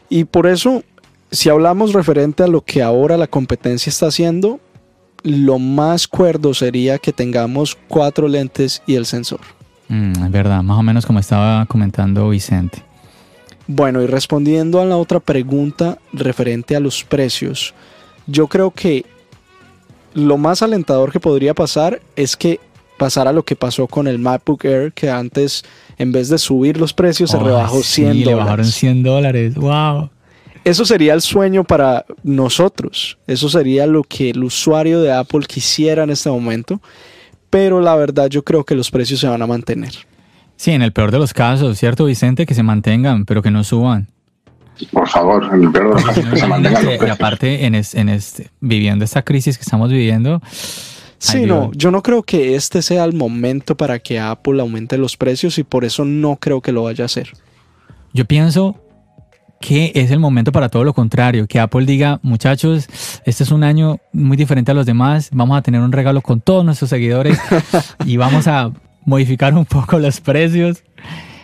[0.08, 0.82] Y por eso,
[1.30, 4.58] si hablamos referente a lo que ahora la competencia está haciendo,
[5.22, 9.40] lo más cuerdo sería que tengamos cuatro lentes y el sensor.
[9.88, 12.82] Mm, es verdad, más o menos como estaba comentando Vicente.
[13.66, 17.74] Bueno, y respondiendo a la otra pregunta referente a los precios,
[18.26, 19.06] yo creo que
[20.14, 22.60] lo más alentador que podría pasar es que
[22.98, 25.64] pasara lo que pasó con el MacBook Air, que antes
[25.98, 28.26] en vez de subir los precios se rebajó 100 dólares.
[28.26, 30.10] Le bajaron 100 dólares, wow
[30.64, 33.18] eso sería el sueño para nosotros.
[33.26, 36.80] Eso sería lo que el usuario de Apple quisiera en este momento.
[37.50, 39.92] Pero la verdad yo creo que los precios se van a mantener.
[40.56, 42.46] Sí, en el peor de los casos, ¿cierto, Vicente?
[42.46, 44.08] Que se mantengan, pero que no suban.
[44.90, 46.86] Por favor, en el peor de los casos que se mantengan.
[47.06, 50.40] Y aparte, en, este, viviendo esta crisis que estamos viviendo,
[51.18, 55.16] Sí, no, yo no creo que este sea el momento para que Apple aumente los
[55.16, 57.30] precios y por eso no creo que lo vaya a hacer.
[58.12, 58.82] Yo pienso
[59.62, 62.88] que es el momento para todo lo contrario, que Apple diga, muchachos,
[63.24, 66.40] este es un año muy diferente a los demás, vamos a tener un regalo con
[66.40, 67.38] todos nuestros seguidores
[68.04, 68.72] y vamos a
[69.06, 70.82] modificar un poco los precios.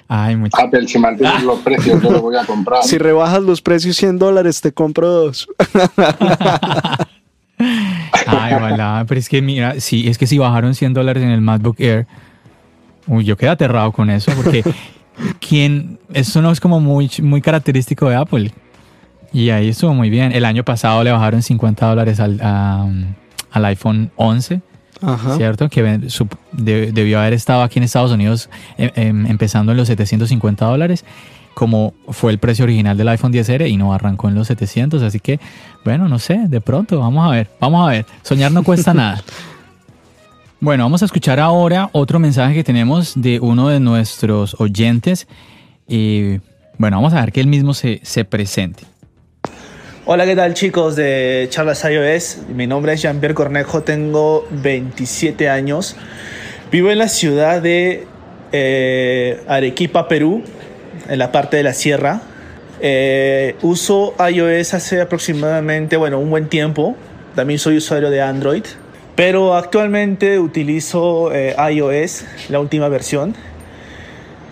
[0.08, 2.82] Ay, Apple, si mantienes los precios, yo lo voy a comprar.
[2.82, 5.46] Si rebajas los precios 100 dólares, te compro dos.
[8.26, 9.04] Ay, ojalá.
[9.06, 12.06] Pero es que mira, sí, es que si bajaron 100 dólares en el MacBook Air,
[13.06, 14.64] uy, yo quedé aterrado con eso porque
[15.40, 18.52] quien, eso no es como muy, muy característico de Apple.
[19.32, 20.32] Y ahí estuvo muy bien.
[20.32, 24.60] El año pasado le bajaron 50 dólares al, al iPhone 11.
[25.36, 25.68] ¿Cierto?
[25.68, 26.00] Que
[26.52, 31.04] debió haber estado aquí en Estados Unidos em, em, empezando en los 750 dólares
[31.54, 35.02] como fue el precio original del iPhone 10R y no arrancó en los 700.
[35.02, 35.40] Así que,
[35.84, 38.06] bueno, no sé, de pronto, vamos a ver, vamos a ver.
[38.22, 39.20] Soñar no cuesta nada.
[40.60, 45.28] Bueno, vamos a escuchar ahora otro mensaje que tenemos de uno de nuestros oyentes.
[45.86, 46.38] Y
[46.78, 48.82] bueno, vamos a ver que él mismo se, se presente.
[50.04, 52.38] Hola, ¿qué tal chicos de Charlas iOS?
[52.52, 55.94] Mi nombre es Jean-Pierre Cornejo, tengo 27 años.
[56.72, 58.08] Vivo en la ciudad de
[58.50, 60.42] eh, Arequipa, Perú,
[61.08, 62.20] en la parte de la sierra.
[62.80, 66.96] Eh, uso iOS hace aproximadamente, bueno, un buen tiempo.
[67.36, 68.64] También soy usuario de Android.
[69.18, 73.34] Pero actualmente utilizo eh, iOS, la última versión.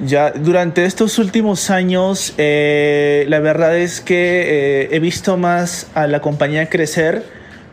[0.04, 6.20] Ya durante estos últimos años, eh, la verdad es que he visto más a la
[6.20, 7.24] compañía crecer,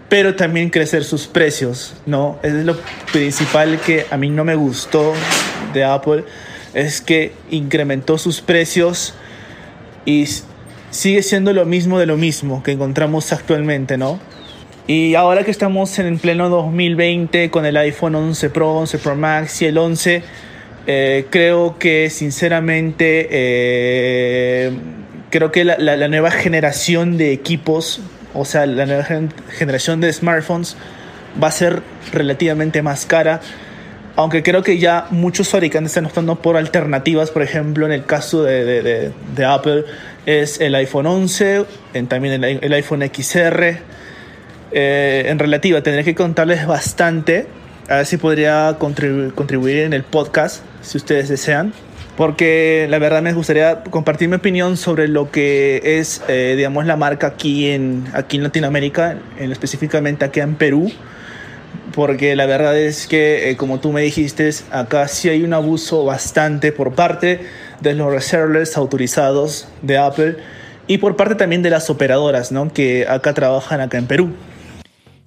[0.07, 2.37] pero también crecer sus precios, ¿no?
[2.43, 2.77] Es lo
[3.11, 5.13] principal que a mí no me gustó
[5.73, 6.25] de Apple
[6.75, 9.15] es que incrementó sus precios
[10.05, 10.27] y
[10.91, 14.19] sigue siendo lo mismo de lo mismo que encontramos actualmente, ¿no?
[14.85, 19.61] Y ahora que estamos en pleno 2020 con el iPhone 11 Pro, 11 Pro Max
[19.61, 20.23] y el 11,
[20.87, 24.71] eh, creo que sinceramente eh,
[25.29, 28.01] creo que la, nueva generación de equipos,
[28.33, 29.05] o sea, la nueva
[29.49, 30.75] generación de smartphones
[31.41, 31.81] va a ser
[32.11, 33.39] relativamente más cara
[34.15, 38.43] aunque creo que ya muchos fabricantes están optando por alternativas, por ejemplo, en el caso
[38.43, 39.11] de,
[39.45, 39.85] Apple
[40.25, 41.65] es el iPhone 11,
[41.95, 43.79] en, también el, iPhone XR.
[44.73, 47.47] Eh, en relativa, tendré que contarles bastante,
[47.89, 51.73] a ver si podría contribuir en el podcast, si ustedes desean,
[52.17, 56.95] porque la verdad me gustaría compartir mi opinión sobre lo que es, eh, digamos, la
[56.95, 60.91] marca aquí en, aquí en Latinoamérica, en, específicamente aquí en Perú
[61.93, 66.03] porque la verdad es que, eh, como tú me dijiste, acá sí hay un abuso
[66.03, 67.41] bastante por parte
[67.81, 70.37] de los resellers autorizados de Apple
[70.87, 72.71] y por parte también de las operadoras, ¿no?
[72.73, 74.33] Que acá trabajan acá en Perú.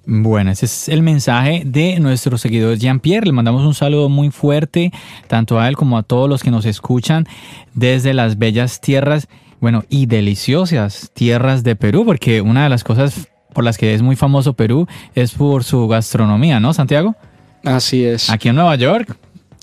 [0.09, 3.25] Bueno, ese es el mensaje de nuestro seguidor Jean-Pierre.
[3.25, 4.93] Le mandamos un saludo muy fuerte,
[5.27, 7.27] tanto a él como a todos los que nos escuchan
[7.73, 9.27] desde las bellas tierras,
[9.59, 14.01] bueno, y deliciosas tierras de Perú, porque una de las cosas por las que es
[14.01, 17.17] muy famoso Perú es por su gastronomía, ¿no, Santiago?
[17.65, 18.29] Así es.
[18.29, 19.13] Aquí en Nueva York,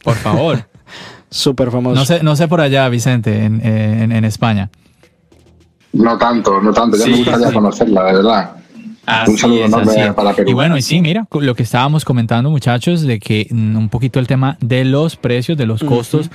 [0.02, 0.68] por favor.
[1.30, 1.94] Súper famoso.
[1.94, 4.68] No sé, no sé por allá, Vicente, en, España.
[5.94, 6.98] No tanto, no tanto.
[6.98, 8.63] Ya me gustaría conocerla, de verdad.
[9.26, 10.50] Un saludo enorme para Perú.
[10.50, 14.18] Y bueno, y sí, mira, lo que estábamos comentando, muchachos, de que mm, un poquito
[14.20, 16.30] el tema de los precios, de los costos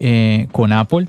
[0.00, 1.08] eh, con Apple.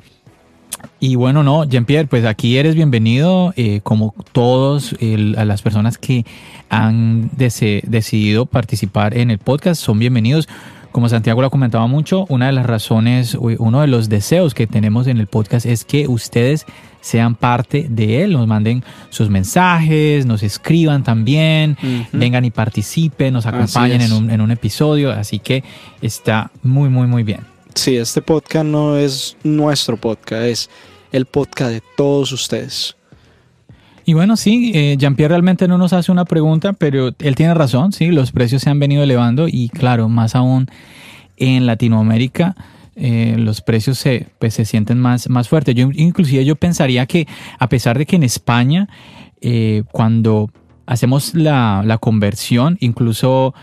[0.99, 4.95] Y bueno, no, Jean-Pierre, pues aquí eres bienvenido, eh, como todos
[5.38, 6.26] a las personas que
[6.70, 10.47] han decidido participar en el podcast, son bienvenidos.
[10.94, 15.08] Como Santiago lo comentaba mucho, una de las razones, uno de los deseos que tenemos
[15.08, 16.68] en el podcast es que ustedes
[17.02, 21.78] sean parte de él, nos manden sus mensajes, nos escriban también,
[22.12, 25.64] vengan y participen, nos acompañen en un, en un episodio, así que
[26.00, 27.41] está muy, muy, muy bien.
[27.74, 30.70] Sí, este podcast no es nuestro podcast, es
[31.12, 32.96] el podcast de todos ustedes.
[34.06, 37.93] Y bueno, sí, eh, Jean-Pierre realmente no nos hace una pregunta, pero él tiene razón,
[37.93, 40.68] sí, los precios se han venido elevando y claro, más aún
[41.38, 42.56] en Latinoamérica
[42.95, 45.74] eh, los precios se, pues, se sienten más, más fuertes.
[45.76, 47.28] Yo, inclusive yo pensaría que
[47.58, 48.88] a pesar de que en España,
[49.41, 50.51] eh, cuando
[50.86, 53.56] hacemos la, la conversión, incluso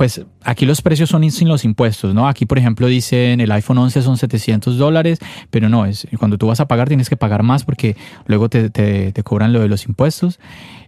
[0.00, 2.26] pues aquí los precios son sin los impuestos, ¿no?
[2.26, 5.18] Aquí, por ejemplo, dicen el iPhone 11 son 700 dólares,
[5.50, 8.70] pero no, es cuando tú vas a pagar tienes que pagar más porque luego te,
[8.70, 10.40] te, cobran lo de los impuestos.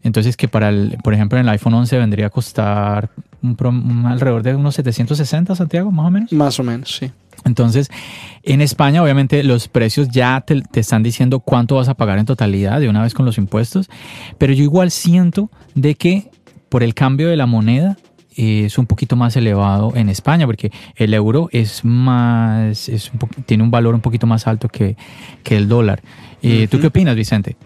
[0.02, 3.10] Entonces, que para el, por ejemplo, en el iPhone 11 vendría a costar
[3.42, 6.32] un, alrededor de unos 760, Santiago, más o menos.
[6.32, 7.10] Más o menos, sí.
[7.44, 7.90] Entonces,
[8.42, 12.24] en España, obviamente, los precios ya te, te, están diciendo cuánto vas a pagar en
[12.24, 13.90] totalidad de una vez con los impuestos,
[14.38, 16.30] pero yo igual siento de que
[16.70, 17.98] por el cambio de la moneda,
[18.36, 23.10] es un poquito más elevado en España, porque el euro es más, es
[23.46, 24.96] tiene un valor un poquito más alto que,
[25.44, 26.02] el dólar.
[26.42, 27.56] Eh, ¿Tú qué opinas, Vicente?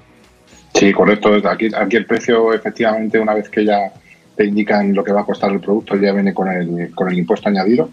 [0.74, 1.34] Sí, correcto.
[1.48, 3.92] Aquí, aquí el precio, efectivamente, una vez que ya
[4.36, 7.18] te indican lo que va a costar el producto, ya viene con el, con el
[7.18, 7.88] impuesto añadido.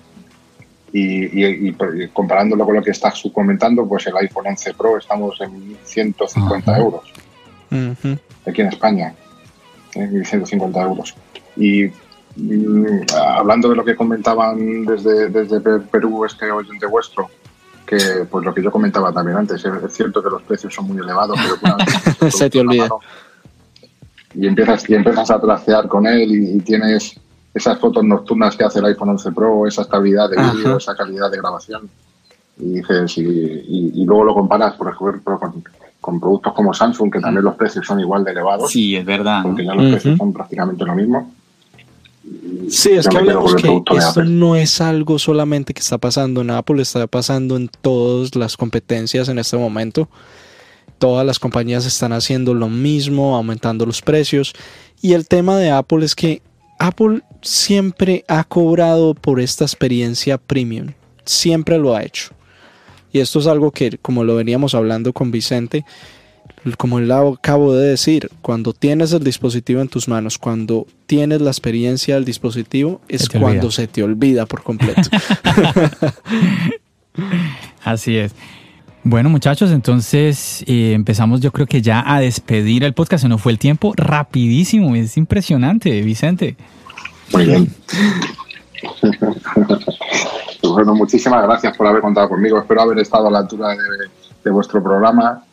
[0.96, 1.72] Y,
[2.14, 7.12] comparándolo con lo que estás comentando, pues el iPhone 11 Pro estamos en 150 euros
[8.46, 9.14] aquí en España,
[9.96, 11.16] en 150 euros.
[11.56, 11.88] Y
[13.38, 17.30] hablando de lo que comentaban desde, desde Perú, este oyente vuestro,
[17.86, 20.98] que pues lo que yo comentaba también antes, es cierto que los precios son muy
[20.98, 22.90] elevados, pero se te olvida.
[24.34, 27.20] y empiezas, y empiezas a trastear con él y, tienes
[27.54, 31.30] esas fotos nocturnas que hace el iPhone 11 Pro, esa estabilidad de vídeo, esa calidad
[31.30, 31.90] de grabación.
[32.58, 35.40] Y dices, y, luego lo comparas, por ejemplo,
[36.02, 38.72] con, productos como Samsung, que también los precios son igual de elevados.
[38.72, 39.44] Sí, es verdad.
[39.44, 41.32] Porque ya los precios son prácticamente lo mismo.
[42.70, 46.82] Sí, es que hablamos que esto no es algo solamente que está pasando en Apple,
[46.82, 50.10] está pasando en todas las competencias en este momento.
[50.98, 54.54] Todas las compañías están haciendo lo mismo, aumentando los precios.
[55.02, 56.42] Y el tema de Apple es que
[56.80, 60.94] Apple siempre ha cobrado por esta experiencia premium.
[61.26, 62.32] Siempre lo ha hecho.
[63.12, 65.86] Y esto es algo que, como lo veníamos hablando con Vicente,
[66.78, 71.50] como él acabo de decir, cuando tienes el dispositivo en tus manos, cuando tienes la
[71.50, 75.02] experiencia del dispositivo, es cuando se te olvida por completo.
[77.84, 78.34] Así es.
[79.06, 83.24] Bueno, muchachos, entonces eh, empezamos yo creo que ya a despedir el podcast.
[83.24, 86.56] Se nos fue el tiempo rapidísimo, es impresionante, Vicente.
[87.34, 87.74] Muy bien.
[90.64, 92.60] bueno, muchísimas gracias por haber contado conmigo.
[92.60, 93.76] Espero haber estado a la altura
[94.44, 95.44] de, vuestro programa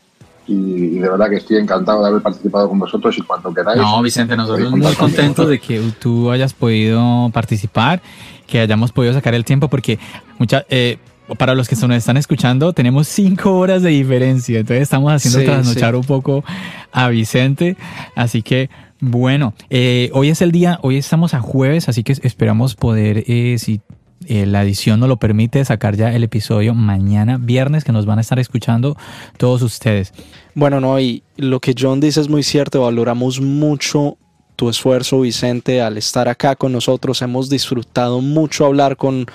[0.50, 3.80] y, de verdad que estoy encantado de haber participado con vosotros y cuando queráis.
[3.80, 8.02] No, Vicente, nosotros muy contentos de que tú hayas podido participar,
[8.46, 9.98] que hayamos podido sacar el tiempo porque
[10.38, 10.98] mucha, eh,
[11.38, 14.58] para los que nos están escuchando, tenemos cinco horas de diferencia.
[14.58, 16.42] Entonces estamos haciendo trasnochar un poco
[16.90, 17.76] a Vicente.
[18.16, 18.70] Así que,
[19.00, 23.56] bueno, eh, hoy es el día, hoy estamos a jueves, así que esperamos poder, eh,
[23.58, 23.80] si
[24.26, 28.18] eh, la edición nos lo permite, sacar ya el episodio mañana, viernes, que nos van
[28.18, 28.96] a estar escuchando
[29.36, 30.12] todos ustedes.
[30.54, 34.16] Bueno, no, y lo que John dice es muy cierto, valoramos mucho
[34.56, 37.22] tu esfuerzo, Vicente, al estar acá con nosotros.
[37.22, 39.26] Hemos disfrutado mucho hablar con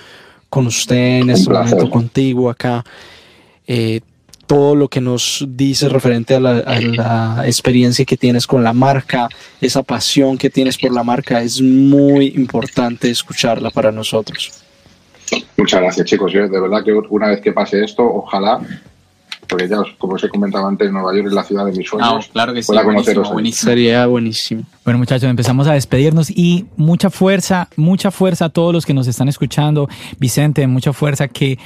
[0.55, 2.81] con usted en este momento, contigo acá.
[3.67, 3.99] Eh,
[4.47, 9.27] todo lo que nos dice referente a la, experiencia que tienes con la marca,
[9.59, 14.64] esa pasión que tienes por la marca, es muy importante escucharla para nosotros.
[15.57, 16.33] Muchas gracias, chicos.
[16.33, 18.59] de verdad que una vez que pase esto, ojalá
[19.47, 22.29] porque ya, como os he comentado antes, Nueva York es la ciudad de mis sueños.
[22.31, 24.63] claro que sí, buenísimo, Sería buenísimo.
[24.83, 29.07] Bueno, muchachos, empezamos a despedirnos y mucha fuerza, mucha fuerza a todos los que nos
[29.07, 29.87] están escuchando.
[30.19, 31.57] Vicente, mucha fuerza que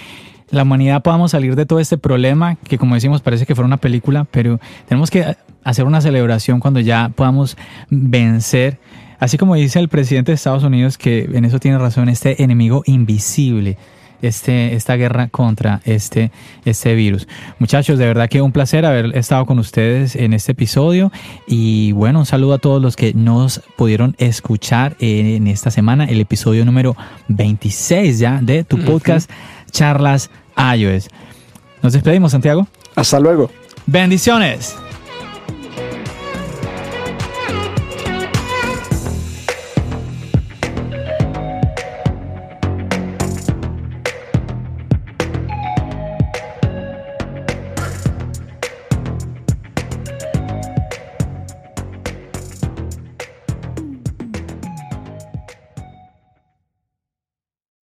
[0.51, 3.78] la humanidad podamos salir de todo este problema, que como decimos parece que fuera una
[3.78, 7.55] película, pero tenemos que hacer una celebración cuando ya podamos
[7.89, 8.80] vencer.
[9.20, 12.84] Así como dice el presidente de Estados Unidos, que en eso tiene razón, este enemigo
[12.86, 13.78] invisible
[14.22, 16.32] este, esta guerra contra este,
[16.66, 17.28] este virus.
[17.60, 21.12] Muchachos, de verdad que un placer haber estado con ustedes en este episodio
[21.48, 26.20] y bueno, un saludo a todos los que nos pudieron escuchar en esta semana, el
[26.20, 26.96] episodio número
[27.28, 29.30] 26 ya de tu podcast
[29.72, 30.30] Charlas
[30.76, 31.10] iOS.
[31.82, 32.68] Nos despedimos, Santiago.
[32.96, 33.50] Hasta luego.
[33.86, 34.76] Bendiciones.